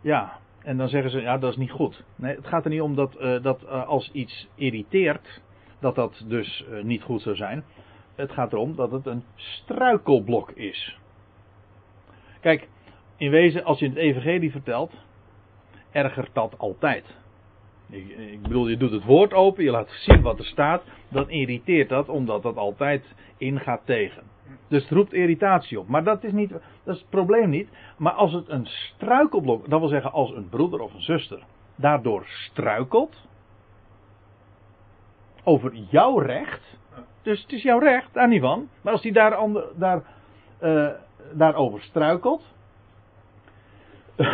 Ja, 0.00 0.38
en 0.66 0.76
dan 0.76 0.88
zeggen 0.88 1.10
ze, 1.10 1.20
ja, 1.20 1.38
dat 1.38 1.50
is 1.50 1.56
niet 1.56 1.70
goed. 1.70 2.04
Nee, 2.16 2.36
het 2.36 2.46
gaat 2.46 2.64
er 2.64 2.70
niet 2.70 2.80
om 2.80 2.94
dat, 2.94 3.16
uh, 3.20 3.42
dat 3.42 3.62
uh, 3.62 3.86
als 3.86 4.10
iets 4.12 4.48
irriteert, 4.54 5.42
dat 5.80 5.94
dat 5.94 6.24
dus 6.26 6.64
uh, 6.70 6.82
niet 6.82 7.02
goed 7.02 7.22
zou 7.22 7.36
zijn. 7.36 7.64
Het 8.14 8.32
gaat 8.32 8.52
erom 8.52 8.76
dat 8.76 8.90
het 8.90 9.06
een 9.06 9.24
struikelblok 9.34 10.50
is. 10.50 10.98
Kijk, 12.40 12.68
in 13.16 13.30
wezen, 13.30 13.64
als 13.64 13.78
je 13.78 13.88
het 13.88 13.96
evangelie 13.96 14.50
vertelt, 14.50 14.92
ergert 15.90 16.34
dat 16.34 16.58
altijd. 16.58 17.04
Ik, 17.90 18.08
ik, 18.08 18.42
bedoel, 18.42 18.68
je 18.68 18.76
doet 18.76 18.90
het 18.90 19.04
woord 19.04 19.32
open, 19.32 19.64
je 19.64 19.70
laat 19.70 19.90
zien 19.90 20.22
wat 20.22 20.38
er 20.38 20.46
staat, 20.46 20.82
dan 21.08 21.30
irriteert 21.30 21.88
dat, 21.88 22.08
omdat 22.08 22.42
dat 22.42 22.56
altijd 22.56 23.14
ingaat 23.36 23.80
tegen. 23.84 24.22
Dus 24.68 24.82
het 24.82 24.90
roept 24.90 25.12
irritatie 25.12 25.80
op. 25.80 25.88
Maar 25.88 26.04
dat 26.04 26.24
is, 26.24 26.32
niet, 26.32 26.50
dat 26.50 26.94
is 26.94 27.00
het 27.00 27.10
probleem 27.10 27.48
niet. 27.48 27.68
Maar 27.96 28.12
als 28.12 28.32
het 28.32 28.48
een 28.48 28.66
struikelblok, 28.66 29.70
dat 29.70 29.80
wil 29.80 29.88
zeggen 29.88 30.12
als 30.12 30.30
een 30.30 30.48
broeder 30.48 30.80
of 30.80 30.94
een 30.94 31.02
zuster, 31.02 31.42
daardoor 31.76 32.24
struikelt. 32.26 33.28
Over 35.44 35.74
jouw 35.74 36.18
recht. 36.18 36.78
Dus 37.22 37.42
het 37.42 37.52
is 37.52 37.62
jouw 37.62 37.78
recht, 37.78 38.14
daar 38.14 38.28
niet 38.28 38.40
van. 38.40 38.68
Maar 38.82 38.92
als 38.92 39.02
die 39.02 39.12
daar, 39.12 39.34
ander, 39.34 39.64
daar, 39.74 40.02
uh, 40.62 40.90
daarover 41.32 41.82
struikelt. 41.82 42.54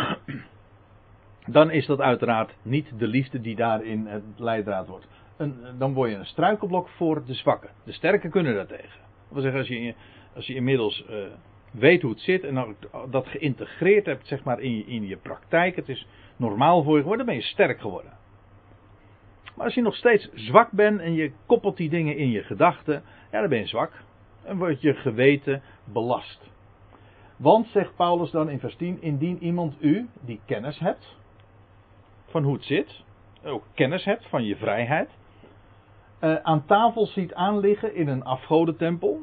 dan 1.45 1.71
is 1.71 1.85
dat 1.85 1.99
uiteraard 1.99 2.55
niet 2.61 2.99
de 2.99 3.07
liefde 3.07 3.41
die 3.41 3.55
daarin 3.55 4.07
het 4.07 4.23
leidraad 4.35 4.87
wordt. 4.87 5.07
Een, 5.37 5.55
dan 5.77 5.93
word 5.93 6.09
je 6.09 6.15
een 6.15 6.25
struikelblok 6.25 6.89
voor 6.89 7.25
de 7.25 7.33
zwakken. 7.33 7.69
De 7.83 7.91
sterken 7.91 8.29
kunnen 8.29 8.55
dat 8.55 8.67
tegen. 8.67 8.89
Dat 8.89 9.12
wil 9.33 9.41
zeggen, 9.41 9.59
als 9.59 9.69
je, 9.69 9.93
als 10.35 10.47
je 10.47 10.55
inmiddels 10.55 11.05
uh, 11.09 11.15
weet 11.71 12.01
hoe 12.01 12.11
het 12.11 12.19
zit 12.19 12.43
en 12.43 12.53
dan 12.53 12.75
dat 13.09 13.27
geïntegreerd 13.27 14.05
hebt 14.05 14.27
zeg 14.27 14.43
maar, 14.43 14.59
in, 14.59 14.77
je, 14.77 14.85
in 14.85 15.07
je 15.07 15.17
praktijk, 15.17 15.75
het 15.75 15.89
is 15.89 16.07
normaal 16.37 16.83
voor 16.83 16.95
je 16.95 17.01
geworden, 17.01 17.25
dan 17.25 17.35
ben 17.35 17.43
je 17.43 17.49
sterk 17.49 17.81
geworden. 17.81 18.11
Maar 19.55 19.65
als 19.65 19.73
je 19.73 19.81
nog 19.81 19.95
steeds 19.95 20.29
zwak 20.33 20.71
bent 20.71 20.99
en 20.99 21.13
je 21.13 21.31
koppelt 21.45 21.77
die 21.77 21.89
dingen 21.89 22.17
in 22.17 22.29
je 22.29 22.43
gedachten, 22.43 23.03
ja, 23.31 23.39
dan 23.39 23.49
ben 23.49 23.59
je 23.59 23.67
zwak. 23.67 24.03
En 24.43 24.57
wordt 24.57 24.81
je 24.81 24.93
geweten 24.93 25.61
belast. 25.83 26.51
Want, 27.37 27.67
zegt 27.67 27.95
Paulus 27.95 28.31
dan 28.31 28.49
in 28.49 28.59
vers 28.59 28.75
10, 28.75 29.01
indien 29.01 29.43
iemand 29.43 29.75
u, 29.79 30.07
die 30.21 30.39
kennis 30.45 30.79
hebt, 30.79 31.17
van 32.25 32.43
hoe 32.43 32.53
het 32.53 32.63
zit, 32.63 33.03
ook 33.43 33.63
kennis 33.73 34.03
hebt 34.03 34.27
van 34.27 34.43
je 34.43 34.55
vrijheid, 34.55 35.09
uh, 36.23 36.35
aan 36.35 36.65
tafel 36.65 37.05
ziet 37.05 37.33
aanliggen 37.33 37.95
in 37.95 38.07
een 38.07 38.23
afgodentempel. 38.23 39.21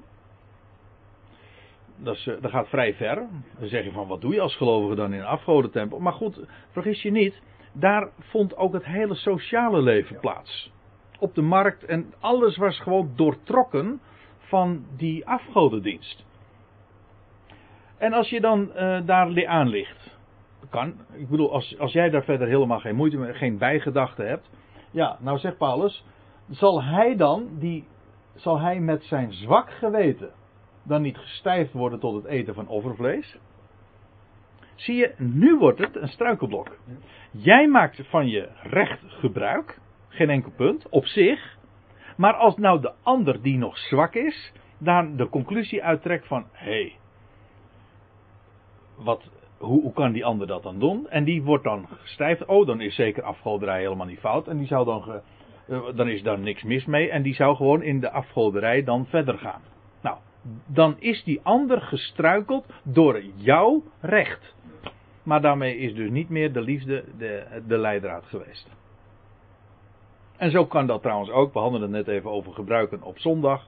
Dat, 1.97 2.15
is, 2.15 2.27
uh, 2.27 2.41
dat 2.41 2.51
gaat 2.51 2.69
vrij 2.69 2.95
ver. 2.95 3.15
Dan 3.59 3.69
zeg 3.69 3.85
je 3.85 3.93
van 3.93 4.07
wat 4.07 4.21
doe 4.21 4.35
je 4.35 4.41
als 4.41 4.57
gelovige 4.57 4.95
dan 4.95 5.13
in 5.13 5.21
een 5.21 5.27
afgodentempel. 5.27 5.99
Maar 5.99 6.13
goed, 6.13 6.41
vergis 6.71 7.03
je 7.03 7.11
niet, 7.11 7.43
daar 7.73 8.09
vond 8.19 8.57
ook 8.57 8.73
het 8.73 8.85
hele 8.85 9.15
sociale 9.15 9.83
leven 9.83 10.21
plaats. 10.21 10.73
Op 11.19 11.35
de 11.35 11.43
markt 11.43 11.85
en 11.85 12.13
alles 12.21 12.57
was 12.57 12.81
gewoon 12.81 13.13
doortrokken 13.17 14.01
van 14.39 14.85
die 14.97 15.27
afgodendienst. 15.27 16.25
En 17.99 18.13
als 18.13 18.29
je 18.29 18.41
dan 18.41 18.71
uh, 18.75 19.01
daar 19.07 19.47
aan 19.47 19.69
ligt, 19.69 20.19
kan. 20.71 20.95
Ik 21.13 21.29
bedoel, 21.29 21.53
als, 21.53 21.79
als 21.79 21.93
jij 21.93 22.11
daar 22.11 22.25
verder 22.25 22.49
helemaal 22.49 22.81
geen 22.81 22.95
moeite 22.95 23.17
mee, 23.17 23.35
geen 23.35 23.59
bijgedachten 23.59 24.29
hebt. 24.29 24.51
Ja, 24.91 25.17
nou 25.21 25.39
zegt 25.39 25.57
Paulus, 25.57 26.05
zal 26.51 26.83
hij 26.83 27.17
dan, 27.17 27.49
die, 27.59 27.85
zal 28.35 28.61
hij 28.61 28.81
met 28.81 29.03
zijn 29.03 29.33
zwak 29.33 29.71
geweten, 29.71 30.31
dan 30.83 31.03
niet 31.03 31.19
gestijfd 31.19 31.73
worden 31.73 32.01
tot 32.01 32.15
het 32.15 32.25
eten 32.25 32.55
van 32.55 32.69
offervlees? 32.69 33.39
Zie 34.75 34.97
je, 34.97 35.15
nu 35.17 35.57
wordt 35.57 35.79
het 35.79 35.97
een 35.97 36.09
struikelblok. 36.09 36.77
Jij 37.31 37.69
maakt 37.69 38.09
van 38.09 38.29
je 38.29 38.49
recht 38.63 39.01
gebruik, 39.07 39.81
geen 40.09 40.31
enkel 40.31 40.53
punt, 40.57 40.89
op 40.89 41.07
zich. 41.07 41.59
Maar 42.17 42.35
als 42.35 42.57
nou 42.57 42.81
de 42.81 42.93
ander 43.03 43.43
die 43.43 43.59
nog 43.59 43.79
zwak 43.79 44.15
is, 44.15 44.53
daar 44.79 45.17
de 45.17 45.29
conclusie 45.29 45.85
uittrekt 45.85 46.27
van, 46.27 46.45
hé, 46.53 46.71
hey, 46.71 46.97
wat, 48.97 49.31
hoe, 49.59 49.83
hoe, 49.83 49.93
kan 49.93 50.13
die 50.13 50.25
ander 50.25 50.47
dat 50.47 50.63
dan 50.63 50.79
doen? 50.79 51.09
En 51.09 51.25
die 51.25 51.43
wordt 51.43 51.65
dan 51.65 51.87
gestijfd. 51.89 52.45
Oh, 52.45 52.67
dan 52.67 52.81
is 52.81 52.95
zeker 52.95 53.23
afgoderij 53.23 53.81
helemaal 53.81 54.07
niet 54.07 54.19
fout. 54.19 54.49
En 54.49 54.59
die 54.59 54.67
zou 54.67 54.85
dan, 54.85 55.03
ge, 55.03 55.21
dan 55.95 56.09
is 56.09 56.23
daar 56.23 56.39
niks 56.39 56.63
mis 56.63 56.85
mee. 56.85 57.11
En 57.11 57.23
die 57.23 57.35
zou 57.35 57.57
gewoon 57.57 57.83
in 57.83 58.01
de 58.01 58.11
afgoderij 58.11 58.85
dan 58.85 59.07
verder 59.07 59.39
gaan. 59.39 59.63
Nou, 60.03 60.17
dan 60.67 60.97
is 60.99 61.25
die 61.25 61.41
ander 61.43 61.81
gestruikeld 61.81 62.67
door 62.83 63.23
jouw 63.35 63.83
recht. 64.01 64.55
Maar 65.23 65.41
daarmee 65.41 65.77
is 65.77 65.95
dus 65.95 66.11
niet 66.11 66.29
meer 66.29 66.53
de 66.53 66.61
liefde 66.61 67.05
de, 67.19 67.63
de 67.67 67.79
leidraad 67.79 68.25
geweest. 68.25 68.71
En 70.37 70.51
zo 70.51 70.67
kan 70.67 70.87
dat 70.87 71.03
trouwens 71.03 71.31
ook. 71.31 71.53
We 71.53 71.59
hadden 71.59 71.81
het 71.81 71.91
net 71.91 72.09
even 72.09 72.31
over 72.31 72.53
gebruiken 72.53 73.03
op 73.03 73.19
zondag. 73.19 73.67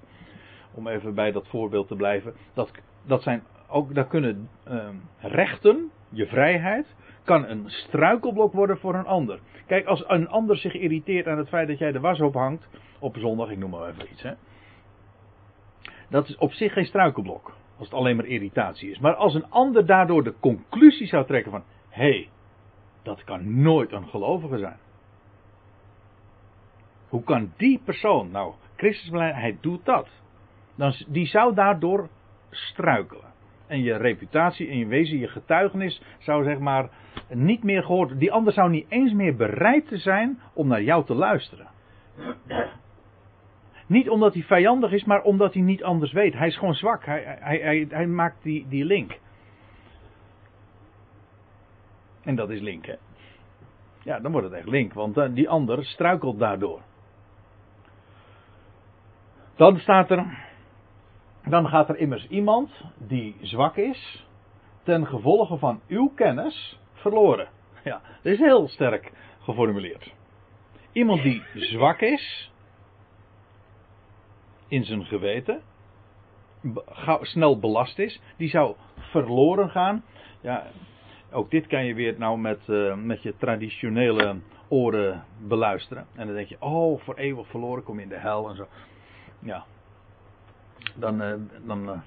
Om 0.74 0.88
even 0.88 1.14
bij 1.14 1.32
dat 1.32 1.48
voorbeeld 1.48 1.88
te 1.88 1.96
blijven. 1.96 2.34
Dat, 2.54 2.70
dat 3.06 3.22
zijn 3.22 3.42
ook, 3.68 3.94
daar 3.94 4.06
kunnen 4.06 4.48
uh, 4.68 4.88
rechten, 5.18 5.90
je 6.08 6.26
vrijheid, 6.26 6.86
kan 7.24 7.48
een 7.48 7.64
struikelblok 7.66 8.52
worden 8.52 8.78
voor 8.78 8.94
een 8.94 9.06
ander. 9.06 9.38
Kijk, 9.72 9.86
als 9.86 10.04
een 10.06 10.28
ander 10.28 10.56
zich 10.56 10.74
irriteert 10.74 11.26
aan 11.26 11.38
het 11.38 11.48
feit 11.48 11.68
dat 11.68 11.78
jij 11.78 11.92
de 11.92 12.00
was 12.00 12.20
ophangt, 12.20 12.68
op 12.98 13.16
zondag, 13.16 13.50
ik 13.50 13.58
noem 13.58 13.70
maar 13.70 13.88
even 13.88 14.10
iets, 14.10 14.22
hè. 14.22 14.32
Dat 16.08 16.28
is 16.28 16.36
op 16.36 16.52
zich 16.52 16.72
geen 16.72 16.84
struikelblok, 16.84 17.52
als 17.78 17.88
het 17.88 17.98
alleen 17.98 18.16
maar 18.16 18.26
irritatie 18.26 18.90
is. 18.90 18.98
Maar 18.98 19.14
als 19.14 19.34
een 19.34 19.50
ander 19.50 19.86
daardoor 19.86 20.24
de 20.24 20.34
conclusie 20.40 21.06
zou 21.06 21.26
trekken 21.26 21.50
van, 21.50 21.64
hé, 21.88 22.10
hey, 22.10 22.28
dat 23.02 23.24
kan 23.24 23.62
nooit 23.62 23.92
een 23.92 24.08
gelovige 24.08 24.58
zijn. 24.58 24.78
Hoe 27.08 27.22
kan 27.22 27.52
die 27.56 27.80
persoon, 27.84 28.30
nou, 28.30 28.54
Christus, 28.76 29.10
hij 29.10 29.56
doet 29.60 29.84
dat. 29.84 30.08
Dan, 30.74 30.94
die 31.08 31.26
zou 31.26 31.54
daardoor 31.54 32.08
struikelen 32.50 33.31
en 33.72 33.82
je 33.82 33.96
reputatie 33.96 34.68
en 34.68 34.78
je 34.78 34.86
wezen, 34.86 35.18
je 35.18 35.28
getuigenis 35.28 36.02
zou 36.18 36.44
zeg 36.44 36.58
maar 36.58 36.90
niet 37.28 37.62
meer 37.62 37.82
gehoord. 37.82 38.18
Die 38.18 38.32
ander 38.32 38.52
zou 38.52 38.70
niet 38.70 38.86
eens 38.88 39.12
meer 39.12 39.36
bereid 39.36 39.88
te 39.88 39.98
zijn 39.98 40.38
om 40.54 40.68
naar 40.68 40.82
jou 40.82 41.04
te 41.04 41.14
luisteren. 41.14 41.66
Niet 43.86 44.08
omdat 44.08 44.34
hij 44.34 44.42
vijandig 44.42 44.92
is, 44.92 45.04
maar 45.04 45.22
omdat 45.22 45.54
hij 45.54 45.62
niet 45.62 45.82
anders 45.82 46.12
weet. 46.12 46.34
Hij 46.34 46.46
is 46.46 46.56
gewoon 46.56 46.74
zwak. 46.74 47.04
Hij, 47.04 47.38
hij, 47.40 47.86
hij, 47.88 48.06
maakt 48.06 48.42
die, 48.42 48.66
die 48.68 48.84
link. 48.84 49.18
En 52.22 52.34
dat 52.34 52.50
is 52.50 52.60
link, 52.60 52.86
hè? 52.86 52.94
Ja, 54.02 54.20
dan 54.20 54.32
wordt 54.32 54.46
het 54.46 54.56
echt 54.56 54.68
link, 54.68 54.92
want 54.92 55.16
uh, 55.16 55.24
die 55.34 55.48
ander 55.48 55.84
struikelt 55.84 56.38
daardoor. 56.38 56.80
Dan 59.56 59.78
staat 59.78 60.10
er 60.10 60.50
dan 61.48 61.68
gaat 61.68 61.88
er 61.88 61.96
immers 61.96 62.26
iemand 62.26 62.70
die 62.98 63.36
zwak 63.40 63.76
is, 63.76 64.26
ten 64.82 65.06
gevolge 65.06 65.56
van 65.56 65.80
uw 65.88 66.12
kennis, 66.14 66.78
verloren. 66.92 67.48
Ja, 67.84 68.00
dat 68.22 68.32
is 68.32 68.38
heel 68.38 68.68
sterk 68.68 69.12
geformuleerd. 69.40 70.14
Iemand 70.92 71.22
die 71.22 71.42
zwak 71.54 72.00
is, 72.00 72.52
in 74.68 74.84
zijn 74.84 75.04
geweten, 75.04 75.60
snel 77.20 77.58
belast 77.58 77.98
is, 77.98 78.20
die 78.36 78.48
zou 78.48 78.74
verloren 78.96 79.70
gaan. 79.70 80.04
Ja, 80.40 80.66
ook 81.32 81.50
dit 81.50 81.66
kan 81.66 81.84
je 81.84 81.94
weer 81.94 82.14
nou 82.18 82.38
met, 82.38 82.60
uh, 82.68 82.94
met 82.94 83.22
je 83.22 83.36
traditionele 83.36 84.36
oren 84.68 85.24
beluisteren. 85.38 86.06
En 86.14 86.26
dan 86.26 86.34
denk 86.36 86.48
je, 86.48 86.56
oh, 86.60 87.00
voor 87.00 87.14
eeuwig 87.14 87.46
verloren, 87.46 87.82
kom 87.82 87.96
je 87.96 88.02
in 88.02 88.08
de 88.08 88.18
hel 88.18 88.48
en 88.48 88.56
zo. 88.56 88.66
Ja, 89.38 89.64
dan, 90.94 91.22
uh, 91.22 91.34
dan, 91.66 91.88
uh, 91.88 91.98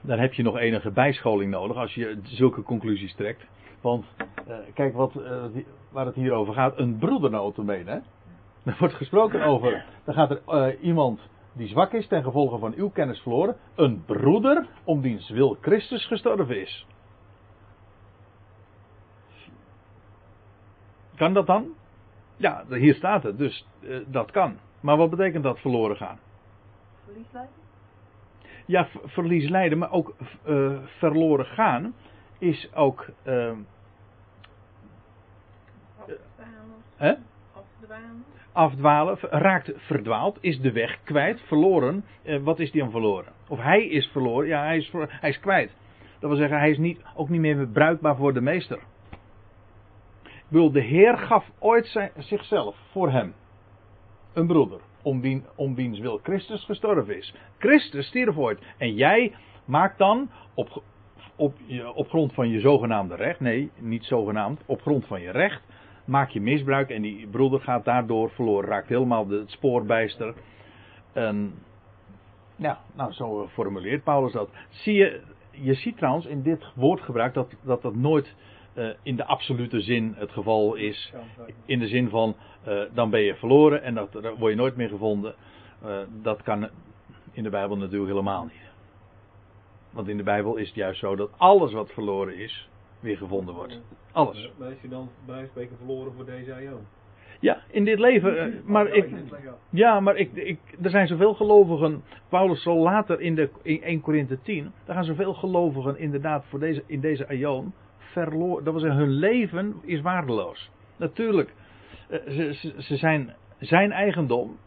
dan 0.00 0.18
heb 0.18 0.32
je 0.32 0.42
nog 0.42 0.56
enige 0.56 0.90
bijscholing 0.90 1.50
nodig 1.50 1.76
als 1.76 1.94
je 1.94 2.20
zulke 2.22 2.62
conclusies 2.62 3.14
trekt. 3.14 3.46
Want 3.80 4.06
uh, 4.48 4.56
kijk 4.74 4.94
wat, 4.94 5.12
waar 5.90 6.06
het 6.06 6.14
hier 6.14 6.32
over 6.32 6.54
gaat, 6.54 6.78
een 6.78 6.98
broedernotenbeen. 6.98 7.86
Hè? 7.86 7.98
Er 8.64 8.76
wordt 8.78 8.94
gesproken 8.94 9.42
over, 9.42 9.84
dan 10.04 10.14
gaat 10.14 10.30
er 10.30 10.78
iemand 10.78 11.20
die 11.52 11.68
zwak 11.68 11.92
is 11.92 12.06
ten 12.06 12.22
gevolge 12.22 12.58
van 12.58 12.74
uw 12.74 12.88
kennis 12.88 13.20
verloren, 13.20 13.56
een 13.74 14.04
broeder 14.04 14.66
om 14.84 15.00
wiens 15.00 15.30
wil 15.30 15.56
Christus 15.60 16.06
gestorven 16.06 16.60
is. 16.60 16.86
Kan 21.16 21.34
dat 21.34 21.46
dan? 21.46 21.74
Ja, 22.36 22.64
hier 22.68 22.94
staat 22.94 23.22
het, 23.22 23.38
dus 23.38 23.66
dat 24.06 24.30
kan. 24.30 24.58
Maar 24.80 24.96
wat 24.96 25.10
betekent 25.10 25.42
dat 25.42 25.60
verloren 25.60 25.96
gaan? 25.96 26.18
Verlies 27.04 27.26
lijden? 27.32 27.52
Ja, 28.66 28.88
verlies 29.04 29.48
lijden, 29.48 29.78
maar 29.78 29.92
ook 29.92 30.14
uh, 30.46 30.78
verloren 30.84 31.46
gaan 31.46 31.94
is 32.38 32.74
ook. 32.74 33.06
Uh, 33.24 33.52
Afdwalen. 35.98 37.24
Afdwalen. 37.52 38.24
Afdwalen, 38.52 39.18
raakt 39.20 39.72
verdwaald, 39.76 40.38
is 40.40 40.60
de 40.60 40.72
weg 40.72 41.02
kwijt, 41.02 41.40
verloren. 41.40 42.04
Uh, 42.22 42.42
wat 42.42 42.58
is 42.58 42.70
die 42.70 42.80
dan 42.80 42.90
verloren? 42.90 43.32
Of 43.48 43.58
hij 43.58 43.86
is 43.86 44.06
verloren, 44.06 44.48
ja, 44.48 44.62
hij 44.62 44.76
is, 44.76 44.92
hij 44.92 45.30
is 45.30 45.40
kwijt. 45.40 45.76
Dat 46.18 46.30
wil 46.30 46.38
zeggen, 46.38 46.58
hij 46.58 46.70
is 46.70 46.78
niet, 46.78 47.00
ook 47.14 47.28
niet 47.28 47.40
meer 47.40 47.68
bruikbaar 47.68 48.16
voor 48.16 48.32
de 48.32 48.40
meester. 48.40 48.78
Ik 50.22 50.56
bedoel, 50.56 50.72
de 50.72 50.82
Heer 50.82 51.18
gaf 51.18 51.50
ooit 51.58 51.86
zijn, 51.86 52.10
zichzelf 52.16 52.76
voor 52.90 53.10
hem 53.10 53.34
een 54.32 54.46
broeder. 54.46 54.80
Om, 55.02 55.20
wien, 55.20 55.44
om 55.56 55.74
wiens 55.74 55.98
wil 55.98 56.20
Christus 56.22 56.64
gestorven 56.64 57.16
is. 57.16 57.34
Christus 57.58 58.06
stierf 58.06 58.36
ooit. 58.36 58.58
En 58.78 58.94
jij 58.94 59.34
maakt 59.64 59.98
dan 59.98 60.30
op, 60.54 60.82
op, 61.36 61.54
op 61.94 62.08
grond 62.08 62.32
van 62.32 62.48
je 62.48 62.60
zogenaamde 62.60 63.14
recht. 63.14 63.40
Nee, 63.40 63.70
niet 63.78 64.04
zogenaamd. 64.04 64.62
Op 64.66 64.80
grond 64.80 65.06
van 65.06 65.20
je 65.20 65.30
recht. 65.30 65.62
Maak 66.04 66.30
je 66.30 66.40
misbruik. 66.40 66.90
En 66.90 67.02
die 67.02 67.26
broeder 67.26 67.60
gaat 67.60 67.84
daardoor 67.84 68.30
verloren. 68.30 68.68
Raakt 68.68 68.88
helemaal 68.88 69.28
het 69.28 69.50
spoorbijster. 69.50 70.34
En 71.12 71.54
Ja, 72.56 72.80
nou 72.94 73.12
zo 73.12 73.48
formuleert 73.48 74.04
Paulus 74.04 74.32
dat. 74.32 74.50
Zie 74.68 74.94
je, 74.94 75.20
je 75.50 75.74
ziet 75.74 75.96
trouwens 75.96 76.26
in 76.26 76.42
dit 76.42 76.66
woordgebruik 76.74 77.34
dat 77.34 77.54
dat, 77.62 77.82
dat 77.82 77.94
nooit 77.94 78.34
uh, 78.80 78.90
in 79.02 79.16
de 79.16 79.24
absolute 79.24 79.80
zin 79.80 80.14
het 80.16 80.30
geval 80.30 80.74
is. 80.74 81.12
In 81.64 81.78
de 81.78 81.88
zin 81.88 82.08
van 82.08 82.36
uh, 82.68 82.82
dan 82.92 83.10
ben 83.10 83.20
je 83.20 83.34
verloren 83.34 83.82
en 83.82 83.94
dat, 83.94 84.12
dan 84.12 84.34
word 84.38 84.52
je 84.52 84.58
nooit 84.58 84.76
meer 84.76 84.88
gevonden. 84.88 85.34
Uh, 85.84 85.98
dat 86.22 86.42
kan 86.42 86.68
in 87.32 87.42
de 87.42 87.50
Bijbel 87.50 87.76
natuurlijk 87.76 88.10
helemaal 88.10 88.44
niet. 88.44 88.68
Want 89.90 90.08
in 90.08 90.16
de 90.16 90.22
Bijbel 90.22 90.56
is 90.56 90.66
het 90.66 90.76
juist 90.76 91.00
zo 91.00 91.16
dat 91.16 91.30
alles 91.36 91.72
wat 91.72 91.90
verloren 91.92 92.36
is, 92.36 92.68
weer 93.00 93.16
gevonden 93.16 93.54
wordt. 93.54 93.80
Alles. 94.12 94.52
Maar 94.58 94.70
is 94.70 94.80
je 94.82 94.88
dan 94.88 95.10
bij 95.26 95.46
spreken 95.46 95.76
verloren 95.76 96.12
voor 96.12 96.24
deze 96.24 96.64
eeuw? 96.64 96.80
Ja, 97.40 97.62
in 97.70 97.84
dit 97.84 97.98
leven. 97.98 98.62
Maar 98.64 98.86
ik, 98.86 99.08
ja, 99.70 100.00
maar 100.00 100.16
ik, 100.16 100.32
ik, 100.34 100.58
er 100.82 100.90
zijn 100.90 101.06
zoveel 101.06 101.34
gelovigen. 101.34 102.02
Paulus 102.28 102.62
zal 102.62 102.76
later 102.76 103.20
in, 103.20 103.34
de, 103.34 103.50
in 103.62 103.82
1 103.82 104.00
Korinthe 104.00 104.38
10. 104.42 104.72
Er 104.84 104.94
gaan 104.94 105.04
zoveel 105.04 105.34
gelovigen 105.34 105.98
inderdaad 105.98 106.44
voor 106.48 106.58
deze, 106.58 106.82
in 106.86 107.00
deze 107.00 107.28
aion 107.28 107.72
Dat 108.14 108.80
zeggen, 108.80 109.00
hun 109.00 109.10
leven 109.10 109.74
is 109.82 110.00
waardeloos. 110.00 110.70
Natuurlijk, 110.96 111.54
ze, 112.08 112.72
ze, 112.78 112.96
zijn 112.96 113.34
zijn 113.58 113.92
eigendom. 113.92 114.58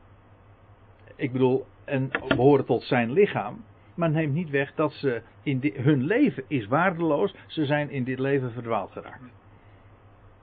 Ik 1.15 1.31
bedoel, 1.31 1.65
en 1.85 2.09
behoren 2.27 2.65
tot 2.65 2.83
zijn 2.83 3.11
lichaam. 3.11 3.63
Maar 3.95 4.09
neemt 4.09 4.33
niet 4.33 4.49
weg 4.49 4.73
dat 4.75 4.93
ze 4.93 5.21
in 5.43 5.73
hun 5.75 6.03
leven 6.03 6.43
is 6.47 6.67
waardeloos. 6.67 7.35
Ze 7.47 7.65
zijn 7.65 7.89
in 7.89 8.03
dit 8.03 8.19
leven 8.19 8.51
verdwaald 8.51 8.91
geraakt. 8.91 9.23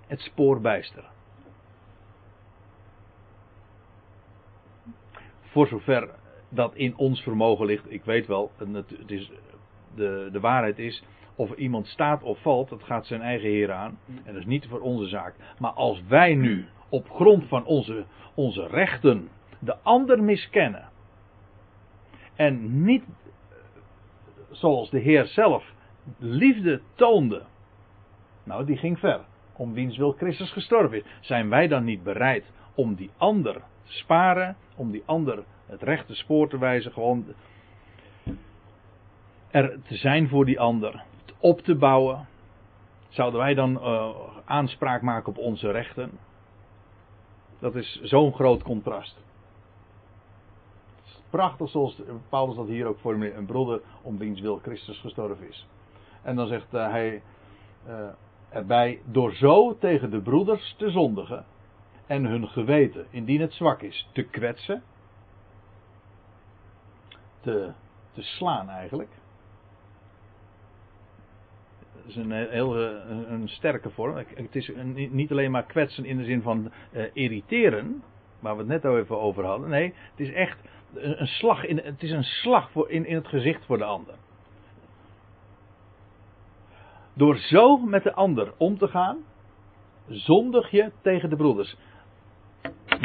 Het 0.07 0.21
spoor 0.21 0.61
bijster. 0.61 1.05
Voor 5.41 5.67
zover 5.67 6.09
dat 6.49 6.75
in 6.75 6.97
ons 6.97 7.23
vermogen 7.23 7.67
ligt. 7.67 7.93
Ik 7.93 8.05
weet 8.05 8.27
wel, 8.27 8.53
het 8.57 9.11
is, 9.11 9.31
de, 9.95 10.29
de 10.33 10.41
waarheid 10.41 10.79
is. 10.79 11.05
Of 11.41 11.53
iemand 11.53 11.87
staat 11.87 12.23
of 12.23 12.43
valt, 12.43 12.69
dat 12.69 12.83
gaat 12.83 13.07
zijn 13.07 13.21
eigen 13.21 13.49
Heer 13.49 13.73
aan. 13.73 13.99
En 14.07 14.33
dat 14.33 14.37
is 14.37 14.47
niet 14.47 14.67
voor 14.67 14.81
onze 14.81 15.07
zaak. 15.07 15.35
Maar 15.59 15.71
als 15.71 16.03
wij 16.09 16.35
nu 16.35 16.67
op 16.89 17.11
grond 17.11 17.45
van 17.49 17.65
onze, 17.65 18.05
onze 18.35 18.67
rechten 18.67 19.29
de 19.59 19.77
ander 19.83 20.23
miskennen. 20.23 20.89
En 22.35 22.85
niet 22.85 23.05
zoals 24.51 24.91
de 24.91 24.99
Heer 24.99 25.27
zelf 25.27 25.73
liefde 26.19 26.81
toonde. 26.95 27.43
Nou, 28.45 28.65
die 28.65 28.77
ging 28.77 28.99
ver. 28.99 29.21
Om 29.57 29.73
wiens 29.73 29.97
wil 29.97 30.13
Christus 30.13 30.53
gestorven 30.53 30.97
is. 30.97 31.05
Zijn 31.21 31.49
wij 31.49 31.69
dan 31.69 31.85
niet 31.85 32.03
bereid 32.03 32.45
om 32.75 32.95
die 32.95 33.11
ander 33.17 33.55
te 33.55 33.93
sparen? 33.93 34.57
Om 34.77 34.91
die 34.91 35.03
ander 35.07 35.45
het 35.67 35.83
rechte 35.83 36.15
spoor 36.15 36.49
te 36.49 36.59
wijzen? 36.59 36.93
Gewoon 36.93 37.25
er 39.51 39.83
te 39.83 39.97
zijn 39.97 40.29
voor 40.29 40.45
die 40.45 40.61
ander. 40.61 41.09
Op 41.41 41.61
te 41.61 41.75
bouwen. 41.75 42.29
Zouden 43.09 43.41
wij 43.41 43.55
dan 43.55 43.71
uh, 43.71 44.09
aanspraak 44.45 45.03
maken 45.03 45.29
op 45.29 45.39
onze 45.39 45.71
rechten? 45.71 46.11
Dat 47.59 47.75
is 47.75 48.01
zo'n 48.03 48.33
groot 48.33 48.63
contrast 48.63 49.17
prachtig 51.31 51.69
zoals 51.69 52.03
Paulus 52.29 52.57
dat 52.57 52.67
hier 52.67 52.87
ook 52.87 52.99
formuleert. 52.99 53.37
Een 53.37 53.47
broeder 53.47 53.81
om 54.03 54.19
wiens 54.19 54.41
wil 54.41 54.59
Christus 54.63 55.01
gestorven 55.01 55.49
is. 55.49 55.67
En 56.23 56.37
dan 56.37 56.47
zegt 56.47 56.75
uh, 56.75 56.91
hij 56.91 57.23
uh, 57.89 58.09
erbij, 58.49 59.01
door 59.05 59.35
zo 59.35 59.79
tegen 59.79 60.11
de 60.11 60.21
broeders 60.21 60.75
te 60.79 60.91
zondigen 60.91 61.45
en 62.07 62.25
hun 62.25 62.49
geweten, 62.49 63.07
indien 63.11 63.41
het 63.41 63.53
zwak 63.53 63.83
is, 63.83 64.09
te 64.13 64.23
kwetsen, 64.23 64.83
te, 67.41 67.73
te 68.13 68.23
slaan 68.23 68.69
eigenlijk. 68.69 69.11
Is 72.11 72.17
een 72.17 72.33
heel 72.33 72.77
een, 72.77 73.33
een 73.33 73.49
sterke 73.49 73.91
vorm. 73.91 74.17
Het 74.17 74.57
is 74.57 74.69
een, 74.69 75.09
niet 75.11 75.31
alleen 75.31 75.51
maar 75.51 75.63
kwetsen 75.63 76.05
in 76.05 76.17
de 76.17 76.25
zin 76.25 76.43
van 76.43 76.73
uh, 76.93 77.05
irriteren, 77.13 78.03
waar 78.41 78.53
we 78.53 78.59
het 78.59 78.69
net 78.69 78.85
al 78.85 78.99
even 78.99 79.21
over 79.21 79.45
hadden. 79.45 79.69
Nee, 79.69 79.95
het 80.11 80.21
is 80.29 80.33
echt 80.33 80.59
een 80.95 81.27
slag 81.27 81.65
in, 81.65 81.81
het 81.85 82.03
is 82.03 82.11
een 82.11 82.25
slag 82.25 82.71
voor, 82.71 82.91
in, 82.91 83.07
in 83.07 83.15
het 83.15 83.29
gezicht 83.29 83.65
voor 83.65 83.79
de 83.79 83.85
ander. 83.85 84.15
Door 87.13 87.37
zo 87.37 87.77
met 87.77 88.03
de 88.03 88.13
ander 88.13 88.53
om 88.57 88.79
te 88.79 88.89
gaan, 88.89 89.19
zondig 90.09 90.71
je 90.71 90.91
tegen 91.01 91.31
de 91.31 91.37
broeders. 91.37 91.77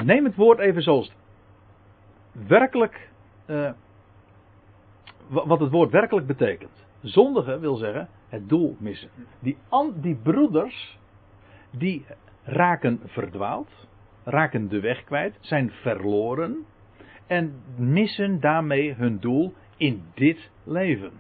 Neem 0.03 0.25
het 0.25 0.35
woord 0.35 0.59
even 0.59 0.81
zoals 0.81 1.11
werkelijk, 2.47 3.09
wat 5.27 5.59
het 5.59 5.71
woord 5.71 5.91
werkelijk 5.91 6.27
betekent. 6.27 6.85
Zondigen 7.05 7.59
wil 7.59 7.75
zeggen 7.75 8.09
het 8.29 8.49
doel 8.49 8.75
missen. 8.79 9.09
Die, 9.39 9.57
die 10.01 10.15
broeders, 10.15 10.97
die 11.71 12.05
raken 12.43 12.99
verdwaald, 13.05 13.69
raken 14.23 14.67
de 14.67 14.79
weg 14.79 15.03
kwijt, 15.03 15.37
zijn 15.39 15.71
verloren 15.71 16.65
en 17.27 17.61
missen 17.77 18.39
daarmee 18.39 18.93
hun 18.93 19.19
doel 19.19 19.53
in 19.77 20.03
dit 20.13 20.51
leven. 20.63 21.11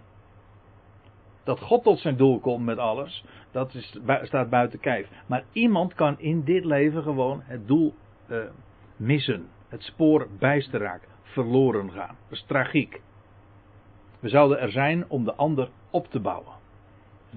Dat 1.43 1.59
God 1.59 1.83
tot 1.83 1.99
zijn 1.99 2.17
doel 2.17 2.39
komt 2.39 2.65
met 2.65 2.77
alles, 2.77 3.25
dat 3.51 3.75
staat 4.21 4.49
buiten 4.49 4.79
kijf. 4.79 5.09
Maar 5.27 5.43
iemand 5.51 5.93
kan 5.93 6.19
in 6.19 6.43
dit 6.43 6.65
leven 6.65 7.03
gewoon 7.03 7.41
het 7.43 7.67
doel 7.67 7.93
uh, 8.29 8.43
missen. 8.95 9.47
Het 9.67 9.83
spoor 9.83 10.27
bijster 10.39 10.79
raken, 10.79 11.09
verloren 11.23 11.91
gaan. 11.91 12.15
Dat 12.29 12.37
is 12.37 12.43
tragiek. 12.47 13.01
We 14.25 14.31
zouden 14.31 14.59
er 14.59 14.71
zijn 14.71 15.09
om 15.09 15.23
de 15.23 15.35
ander 15.35 15.69
op 15.89 16.07
te 16.07 16.19
bouwen. 16.19 16.53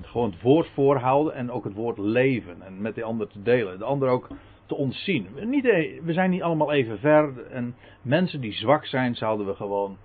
Gewoon 0.02 0.30
het 0.30 0.42
woord 0.42 0.68
voorhouden 0.68 1.34
en 1.34 1.50
ook 1.50 1.64
het 1.64 1.74
woord 1.74 1.98
leven 1.98 2.62
en 2.62 2.80
met 2.80 2.94
de 2.94 3.02
ander 3.02 3.28
te 3.28 3.42
delen. 3.42 3.78
De 3.78 3.84
ander 3.84 4.08
ook 4.08 4.28
te 4.66 4.74
ontzien. 4.74 5.28
Niet, 5.44 5.64
e- 5.64 6.00
we 6.02 6.12
zijn 6.12 6.30
niet 6.30 6.42
allemaal 6.42 6.72
even 6.72 6.98
ver. 6.98 7.46
En 7.46 7.76
mensen 8.02 8.40
die 8.40 8.52
zwak 8.52 8.86
zijn, 8.86 9.14
zouden 9.14 9.46
we 9.46 9.54
gewoon 9.54 9.96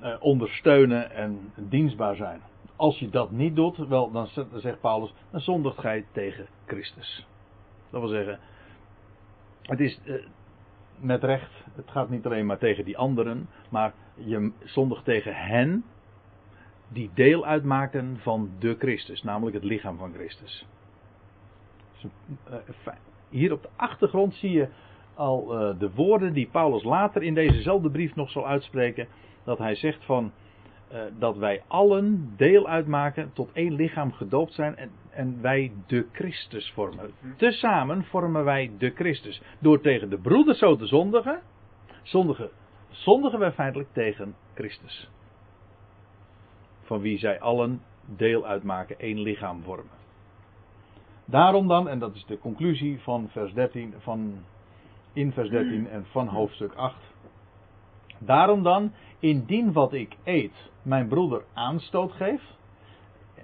eh, 0.00 0.16
ondersteunen 0.20 1.10
en 1.10 1.52
dienstbaar 1.56 2.16
zijn. 2.16 2.40
Als 2.76 2.98
je 2.98 3.08
dat 3.08 3.30
niet 3.30 3.56
doet, 3.56 3.76
wel, 3.76 4.10
dan 4.10 4.28
zegt 4.54 4.80
Paulus, 4.80 5.14
dan 5.30 5.40
zondigt 5.40 5.78
gij 5.78 6.04
tegen 6.12 6.46
Christus. 6.66 7.26
Dat 7.90 8.00
wil 8.00 8.10
zeggen, 8.10 8.38
het 9.62 9.80
is 9.80 10.00
eh, 10.04 10.14
met 10.98 11.24
recht, 11.24 11.64
het 11.74 11.90
gaat 11.90 12.10
niet 12.10 12.26
alleen 12.26 12.46
maar 12.46 12.58
tegen 12.58 12.84
die 12.84 12.98
anderen, 12.98 13.48
maar 13.68 13.92
je 14.14 14.52
zondigt 14.64 15.04
tegen 15.04 15.34
hen 15.34 15.84
die 16.88 17.10
deel 17.14 17.46
uitmaken 17.46 18.18
van 18.20 18.50
de 18.58 18.76
Christus, 18.78 19.22
namelijk 19.22 19.54
het 19.54 19.64
lichaam 19.64 19.96
van 19.96 20.12
Christus. 20.12 20.66
Eh, 22.44 22.92
hier 23.28 23.52
op 23.52 23.62
de 23.62 23.68
achtergrond 23.76 24.34
zie 24.34 24.50
je 24.50 24.68
al 25.14 25.68
uh, 25.70 25.78
de 25.78 25.90
woorden 25.94 26.32
die 26.32 26.48
Paulus 26.50 26.82
later 26.82 27.22
in 27.22 27.34
dezezelfde 27.34 27.90
brief 27.90 28.14
nog 28.14 28.30
zal 28.30 28.46
uitspreken. 28.46 29.08
Dat 29.44 29.58
hij 29.58 29.74
zegt 29.74 30.04
van 30.04 30.32
uh, 30.92 31.00
dat 31.18 31.36
wij 31.36 31.62
allen 31.66 32.32
deel 32.36 32.68
uitmaken, 32.68 33.32
tot 33.32 33.52
één 33.52 33.74
lichaam 33.74 34.12
gedoopt 34.12 34.52
zijn 34.52 34.76
en, 34.76 34.90
en 35.10 35.40
wij 35.40 35.72
de 35.86 36.06
Christus 36.12 36.70
vormen. 36.70 37.10
Tezamen 37.36 38.04
vormen 38.04 38.44
wij 38.44 38.70
de 38.78 38.90
Christus. 38.90 39.42
Door 39.58 39.80
tegen 39.80 40.10
de 40.10 40.18
broeders 40.18 40.58
zo 40.58 40.76
te 40.76 40.86
zondigen, 40.86 41.40
zondigen, 42.02 42.50
zondigen 42.88 43.38
wij 43.38 43.52
feitelijk 43.52 43.92
tegen 43.92 44.34
Christus. 44.54 45.10
Van 46.82 47.00
wie 47.00 47.18
zij 47.18 47.40
allen 47.40 47.82
deel 48.04 48.46
uitmaken, 48.46 48.98
één 48.98 49.20
lichaam 49.20 49.62
vormen. 49.62 49.94
Daarom 51.24 51.68
dan, 51.68 51.88
en 51.88 51.98
dat 51.98 52.14
is 52.14 52.24
de 52.24 52.38
conclusie 52.38 53.00
van 53.00 53.28
vers 53.28 53.52
13, 53.52 53.94
van, 53.98 54.34
in 55.12 55.32
vers 55.32 55.48
13 55.48 55.88
en 55.88 56.04
van 56.06 56.28
hoofdstuk 56.28 56.72
8. 56.74 56.96
Daarom 58.18 58.62
dan, 58.62 58.92
indien 59.18 59.72
wat 59.72 59.92
ik 59.92 60.16
eet 60.24 60.70
mijn 60.82 61.08
broeder 61.08 61.44
aanstoot 61.52 62.12
geeft. 62.12 62.56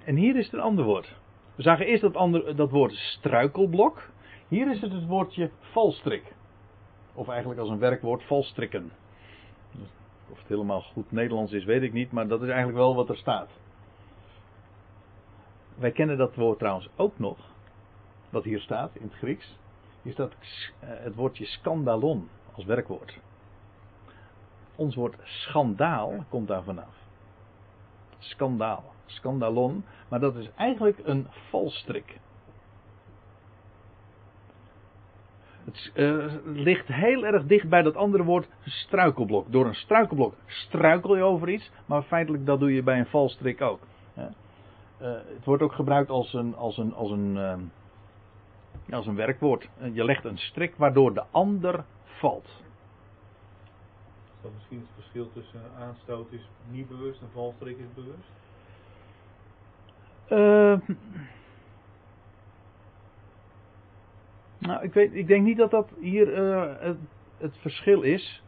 En 0.05 0.15
hier 0.15 0.35
is 0.35 0.45
het 0.45 0.53
een 0.53 0.59
ander 0.59 0.85
woord. 0.85 1.15
We 1.55 1.61
zagen 1.61 1.85
eerst 1.85 2.01
dat, 2.01 2.57
dat 2.57 2.71
woord 2.71 2.93
struikelblok. 2.93 4.09
Hier 4.47 4.71
is 4.71 4.81
het 4.81 4.91
het 4.91 5.05
woordje 5.05 5.51
valstrik. 5.59 6.35
Of 7.13 7.27
eigenlijk 7.27 7.59
als 7.59 7.69
een 7.69 7.79
werkwoord 7.79 8.23
valstrikken. 8.23 8.91
Of 10.29 10.37
het 10.37 10.47
helemaal 10.47 10.81
goed 10.81 11.11
Nederlands 11.11 11.51
is, 11.51 11.63
weet 11.63 11.81
ik 11.81 11.93
niet, 11.93 12.11
maar 12.11 12.27
dat 12.27 12.41
is 12.41 12.47
eigenlijk 12.47 12.77
wel 12.77 12.95
wat 12.95 13.09
er 13.09 13.17
staat. 13.17 13.49
Wij 15.75 15.91
kennen 15.91 16.17
dat 16.17 16.35
woord 16.35 16.59
trouwens 16.59 16.89
ook 16.95 17.19
nog 17.19 17.37
wat 18.29 18.43
hier 18.43 18.59
staat 18.59 18.95
in 18.95 19.03
het 19.03 19.13
Grieks, 19.13 19.57
is 20.01 20.15
dat 20.15 20.35
het 20.79 21.15
woordje 21.15 21.45
skandalon 21.45 22.29
als 22.55 22.65
werkwoord. 22.65 23.19
Ons 24.75 24.95
woord 24.95 25.15
schandaal 25.23 26.25
komt 26.29 26.47
daar 26.47 26.63
vanaf. 26.63 26.95
Skandaal, 28.17 28.83
skandalon, 29.05 29.85
maar 30.09 30.19
dat 30.19 30.35
is 30.35 30.49
eigenlijk 30.55 30.99
een 31.03 31.27
valstrik. 31.49 32.19
Het 35.63 35.91
uh, 35.93 36.25
ligt 36.43 36.87
heel 36.87 37.25
erg 37.25 37.45
dicht 37.45 37.69
bij 37.69 37.81
dat 37.81 37.95
andere 37.95 38.23
woord 38.23 38.47
struikelblok. 38.65 39.51
Door 39.51 39.65
een 39.65 39.75
struikelblok 39.75 40.33
struikel 40.45 41.15
je 41.15 41.23
over 41.23 41.49
iets, 41.49 41.71
maar 41.85 42.03
feitelijk 42.03 42.45
dat 42.45 42.59
doe 42.59 42.73
je 42.73 42.83
bij 42.83 42.99
een 42.99 43.05
valstrik 43.05 43.61
ook. 43.61 43.79
Uh, 44.17 44.25
het 45.11 45.45
wordt 45.45 45.63
ook 45.63 45.73
gebruikt 45.73 46.09
als 46.09 46.33
een, 46.33 46.55
als 46.55 46.77
een, 46.77 46.93
als 46.93 47.11
een, 47.11 47.35
uh, 47.35 48.95
als 48.95 49.07
een 49.07 49.15
werkwoord. 49.15 49.69
je 49.93 50.03
legt 50.03 50.25
een 50.25 50.37
strik 50.37 50.75
waardoor 50.75 51.13
de 51.13 51.23
ander 51.31 51.83
valt. 52.03 52.62
Dat 54.43 54.51
misschien 54.53 54.79
het 54.79 54.89
verschil 54.95 55.29
tussen 55.33 55.61
aanstoot 55.79 56.31
is 56.31 56.49
niet 56.71 56.87
bewust 56.87 57.21
en 57.21 57.27
valstrik 57.33 57.77
is 57.77 57.93
bewust? 57.95 58.29
Nou, 64.63 64.83
ik, 64.83 64.93
weet, 64.93 65.13
ik 65.13 65.27
denk 65.27 65.45
niet 65.45 65.57
dat 65.57 65.71
dat 65.71 65.89
hier 65.99 66.37
uh, 66.37 66.71
het, 66.79 66.97
het, 67.37 67.57
verschil 67.57 68.01
is. 68.01 68.43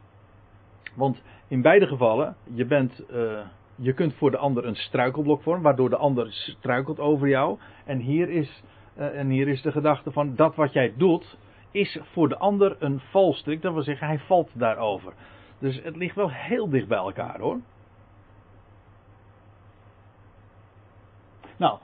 Want 0.94 1.22
in 1.48 1.62
beide 1.62 1.88
gevallen, 1.88 2.36
je, 2.54 2.66
bent, 2.66 3.04
uh, 3.14 3.40
je 3.76 3.94
kunt 3.94 4.14
voor 4.14 4.32
de 4.32 4.38
ander 4.38 4.66
een 4.66 4.76
struikelblok 4.76 5.42
vormen, 5.42 5.64
waardoor 5.64 5.90
de 5.90 5.98
ander 5.98 6.28
struikelt 6.32 7.00
over 7.00 7.28
jou. 7.28 7.58
En 7.86 8.00
hier 8.00 8.30
is, 8.30 8.64
en 8.96 9.30
hier 9.30 9.48
is 9.48 9.62
de 9.62 9.72
gedachte 9.72 10.12
van 10.12 10.36
dat 10.36 10.56
wat 10.56 10.74
jij 10.74 10.94
doet, 10.98 11.38
is 11.72 12.00
voor 12.02 12.30
de 12.30 12.38
ander 12.38 12.76
een 12.80 13.00
valstrik. 13.00 13.62
Dat 13.62 13.74
wil 13.74 13.84
zeggen, 13.84 14.08
hij 14.08 14.20
valt 14.20 14.50
daarover. 14.54 15.14
Dus 15.60 15.82
het 15.84 15.96
ligt 15.96 16.16
wel 16.16 16.32
heel 16.32 16.70
dicht 16.70 16.88
bij 16.88 16.98
elkaar 16.98 17.40
hoor. 17.40 17.60
Nou, 21.58 21.80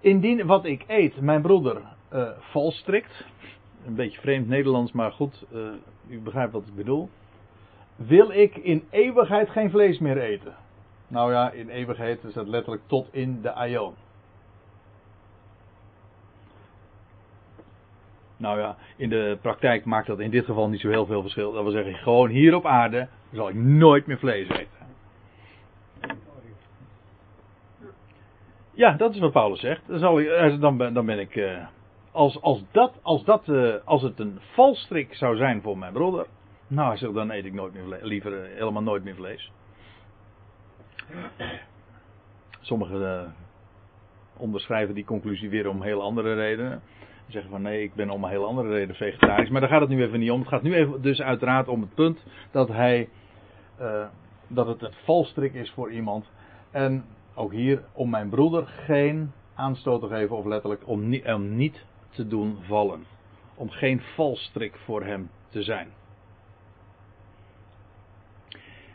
indien 0.00 0.46
wat 0.46 0.64
ik 0.64 0.84
eet 0.86 1.20
mijn 1.20 1.42
broeder 1.42 1.82
uh, 2.12 2.28
valstrikt. 2.38 3.24
Een 3.86 3.94
beetje 3.94 4.20
vreemd 4.20 4.48
Nederlands, 4.48 4.92
maar 4.92 5.12
goed, 5.12 5.44
uh, 5.52 5.60
u 6.08 6.20
begrijpt 6.20 6.52
wat 6.52 6.66
ik 6.66 6.74
bedoel. 6.74 7.10
Wil 7.96 8.30
ik 8.30 8.56
in 8.56 8.84
eeuwigheid 8.90 9.50
geen 9.50 9.70
vlees 9.70 9.98
meer 9.98 10.18
eten? 10.18 10.54
Nou 11.08 11.32
ja, 11.32 11.50
in 11.50 11.68
eeuwigheid 11.68 12.24
is 12.24 12.34
dat 12.34 12.48
letterlijk 12.48 12.82
tot 12.86 13.08
in 13.10 13.42
de 13.42 13.52
aion. 13.52 13.94
Nou 18.40 18.58
ja, 18.58 18.76
in 18.96 19.08
de 19.08 19.38
praktijk 19.40 19.84
maakt 19.84 20.06
dat 20.06 20.20
in 20.20 20.30
dit 20.30 20.44
geval 20.44 20.68
niet 20.68 20.80
zo 20.80 20.88
heel 20.88 21.06
veel 21.06 21.22
verschil. 21.22 21.52
Dat 21.52 21.62
wil 21.62 21.72
zeggen, 21.72 21.94
gewoon 21.94 22.28
hier 22.28 22.54
op 22.54 22.66
aarde 22.66 23.08
zal 23.32 23.48
ik 23.48 23.54
nooit 23.54 24.06
meer 24.06 24.18
vlees 24.18 24.48
eten. 24.48 24.78
Ja, 28.72 28.92
dat 28.92 29.14
is 29.14 29.20
wat 29.20 29.32
Paulus 29.32 29.60
zegt. 29.60 29.82
Dan, 29.86 29.98
zal 29.98 30.20
ik, 30.20 30.28
eh, 30.28 30.60
dan, 30.60 30.76
ben, 30.76 30.94
dan 30.94 31.06
ben 31.06 31.18
ik. 31.18 31.36
Uh, 31.36 31.66
als, 32.10 32.40
als, 32.42 32.64
dat, 32.70 32.98
als, 33.02 33.24
dat, 33.24 33.48
uh, 33.48 33.74
als 33.84 34.02
het 34.02 34.18
een 34.18 34.38
valstrik 34.52 35.14
zou 35.14 35.36
zijn 35.36 35.62
voor 35.62 35.78
mijn 35.78 35.92
broeder. 35.92 36.26
Nou, 36.66 37.12
dan 37.12 37.30
eet 37.30 37.44
ik 37.44 37.52
nooit 37.52 37.74
meer 37.74 37.98
liever 38.02 38.46
helemaal 38.46 38.82
nooit 38.82 39.04
meer 39.04 39.14
vlees. 39.14 39.52
Sommigen 42.60 43.34
onderschrijven 44.36 44.94
die 44.94 45.04
conclusie 45.04 45.50
weer 45.50 45.68
om 45.68 45.82
heel 45.82 46.02
andere 46.02 46.34
redenen. 46.34 46.82
Zeggen 47.30 47.50
van 47.50 47.62
nee, 47.62 47.82
ik 47.82 47.94
ben 47.94 48.10
om 48.10 48.24
een 48.24 48.30
heel 48.30 48.46
andere 48.46 48.68
reden 48.68 48.94
vegetarisch. 48.94 49.48
Maar 49.48 49.60
daar 49.60 49.70
gaat 49.70 49.80
het 49.80 49.88
nu 49.88 50.02
even 50.02 50.18
niet 50.18 50.30
om. 50.30 50.40
Het 50.40 50.48
gaat 50.48 50.62
nu 50.62 50.74
even 50.74 51.02
dus 51.02 51.20
uiteraard 51.20 51.68
om 51.68 51.80
het 51.80 51.94
punt 51.94 52.24
dat 52.50 52.68
hij. 52.68 53.08
dat 54.48 54.66
het 54.66 54.82
een 54.82 54.92
valstrik 55.04 55.54
is 55.54 55.70
voor 55.70 55.90
iemand. 55.90 56.30
En 56.70 57.04
ook 57.34 57.52
hier 57.52 57.82
om 57.92 58.10
mijn 58.10 58.28
broeder 58.28 58.66
geen 58.66 59.32
aanstoot 59.54 60.00
te 60.00 60.08
geven, 60.08 60.36
of 60.36 60.44
letterlijk 60.44 60.82
om 60.88 61.08
niet, 61.08 61.24
om 61.26 61.56
niet 61.56 61.84
te 62.10 62.26
doen 62.26 62.58
vallen. 62.66 63.04
Om 63.54 63.70
geen 63.70 64.00
valstrik 64.00 64.76
voor 64.76 65.04
hem 65.04 65.30
te 65.48 65.62
zijn. 65.62 65.88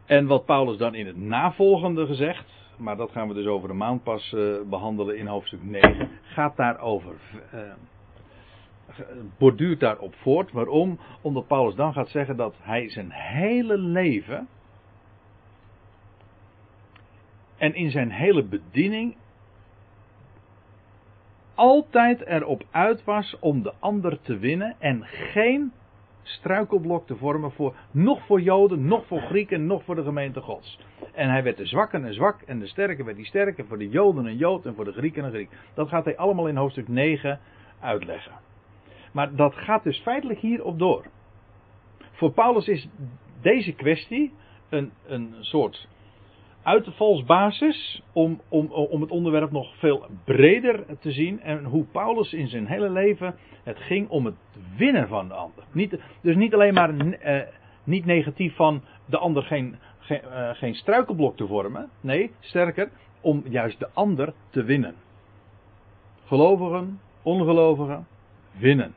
En 0.06 0.28
wat 0.28 0.46
Paulus 0.46 0.78
dan 0.78 0.96
in 0.96 1.08
het 1.08 1.18
navolgende 1.18 2.06
gezegd, 2.06 2.46
maar 2.78 2.98
dat 2.98 3.12
gaan 3.12 3.28
we 3.28 3.34
dus 3.34 3.46
over 3.46 3.70
een 3.70 3.78
maand 3.78 4.04
pas 4.04 4.32
uh, 4.32 4.56
behandelen 4.70 5.18
in 5.18 5.28
hoofdstuk 5.28 5.64
9, 5.64 6.10
gaat 6.22 6.56
daarover. 6.56 7.16
Uh, 7.54 7.62
borduurt 9.38 9.80
daarop 9.80 10.16
voort. 10.16 10.52
Waarom? 10.52 11.00
Omdat 11.22 11.48
Paulus 11.48 11.76
dan 11.76 11.94
gaat 11.94 12.10
zeggen 12.10 12.38
dat 12.38 12.56
hij 12.62 12.90
zijn 12.90 13.12
hele 13.12 13.78
leven 13.78 14.48
en 17.58 17.74
in 17.74 17.92
zijn 17.92 18.12
hele 18.12 18.44
bediening 18.44 19.16
altijd 21.56 22.26
erop 22.26 22.64
uit 22.72 23.04
was 23.04 23.38
om 23.40 23.64
de 23.64 23.74
ander 23.80 24.22
te 24.22 24.38
winnen 24.38 24.76
en 24.80 25.04
geen 25.04 25.72
struikelblok 26.22 27.08
te 27.08 27.16
vormen 27.16 27.52
voor, 27.52 27.76
nog 27.92 28.26
voor 28.26 28.42
Joden, 28.42 28.88
nog 28.88 29.06
voor 29.06 29.22
Grieken, 29.22 29.66
nog 29.66 29.84
voor 29.84 29.96
de 29.96 30.04
gemeente 30.04 30.42
Gods. 30.42 30.80
En 31.14 31.30
hij 31.30 31.44
werd 31.44 31.58
de 31.58 31.66
zwakken 31.66 32.04
een 32.04 32.14
zwak 32.14 32.42
en 32.42 32.60
de 32.60 32.68
sterke 32.68 33.04
werd 33.04 33.18
die 33.18 33.26
sterke, 33.26 33.64
voor 33.64 33.78
de 33.78 33.90
Joden 33.90 34.26
een 34.26 34.38
Jood 34.38 34.66
en 34.66 34.76
voor 34.76 34.86
de 34.86 34.92
Grieken 34.92 35.24
een 35.24 35.32
Griek. 35.32 35.50
Dat 35.74 35.88
gaat 35.88 36.06
hij 36.06 36.18
allemaal 36.18 36.48
in 36.48 36.56
hoofdstuk 36.56 36.88
9 36.88 37.40
uitleggen. 37.80 38.32
Maar 39.16 39.36
dat 39.36 39.56
gaat 39.56 39.84
dus 39.84 40.00
feitelijk 40.00 40.40
hierop 40.40 40.80
door. 40.80 41.06
Voor 42.12 42.32
Paulus 42.32 42.68
is 42.68 42.88
deze 43.42 43.72
kwestie 43.72 44.34
een, 44.70 44.92
een 45.06 45.36
soort 45.40 45.88
uitvalsbasis 46.64 48.02
om, 48.14 48.42
om, 48.50 48.72
om 48.72 49.02
het 49.02 49.12
onderwerp 49.12 49.52
nog 49.52 49.78
veel 49.78 50.06
breder 50.24 50.86
te 51.00 51.12
zien. 51.12 51.42
En 51.42 51.64
hoe 51.64 51.84
Paulus 51.84 52.34
in 52.34 52.48
zijn 52.48 52.68
hele 52.68 52.90
leven 52.90 53.36
het 53.64 53.78
ging 53.80 54.10
om 54.10 54.26
het 54.26 54.36
winnen 54.78 55.08
van 55.08 55.28
de 55.28 55.34
ander. 55.34 55.64
Niet, 55.72 56.00
dus 56.22 56.36
niet 56.36 56.54
alleen 56.54 56.74
maar 56.74 56.94
uh, 56.96 57.42
niet 57.84 58.06
negatief 58.06 58.56
van 58.56 58.82
de 59.06 59.18
ander 59.18 59.44
geen, 59.44 59.76
geen, 60.00 60.22
uh, 60.26 60.50
geen 60.50 60.76
struikelblok 60.76 61.38
te 61.38 61.48
vormen. 61.48 61.90
Nee, 62.02 62.32
sterker, 62.40 62.90
om 63.22 63.44
juist 63.50 63.80
de 63.80 63.90
ander 63.94 64.34
te 64.50 64.64
winnen. 64.64 64.96
Gelovigen, 66.26 67.00
ongelovigen, 67.22 68.08
winnen. 68.58 68.96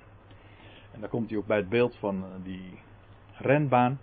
Daar 1.01 1.09
komt 1.09 1.31
hij 1.31 1.39
ook 1.39 1.47
bij 1.47 1.57
het 1.57 1.69
beeld 1.69 1.97
van 1.97 2.17
uh, 2.17 2.25
die 2.43 2.81
renbaan. 3.33 4.01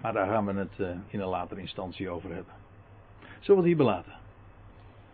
Maar 0.00 0.12
daar 0.12 0.26
gaan 0.26 0.46
we 0.46 0.52
het 0.52 0.78
in 1.06 1.20
een 1.20 1.28
latere 1.28 1.60
instantie 1.60 2.10
over 2.10 2.34
hebben. 2.34 2.52
Zullen 3.40 3.62
we 3.62 3.68
het 3.68 3.76
hier 3.76 3.76
belaten? 3.76 4.12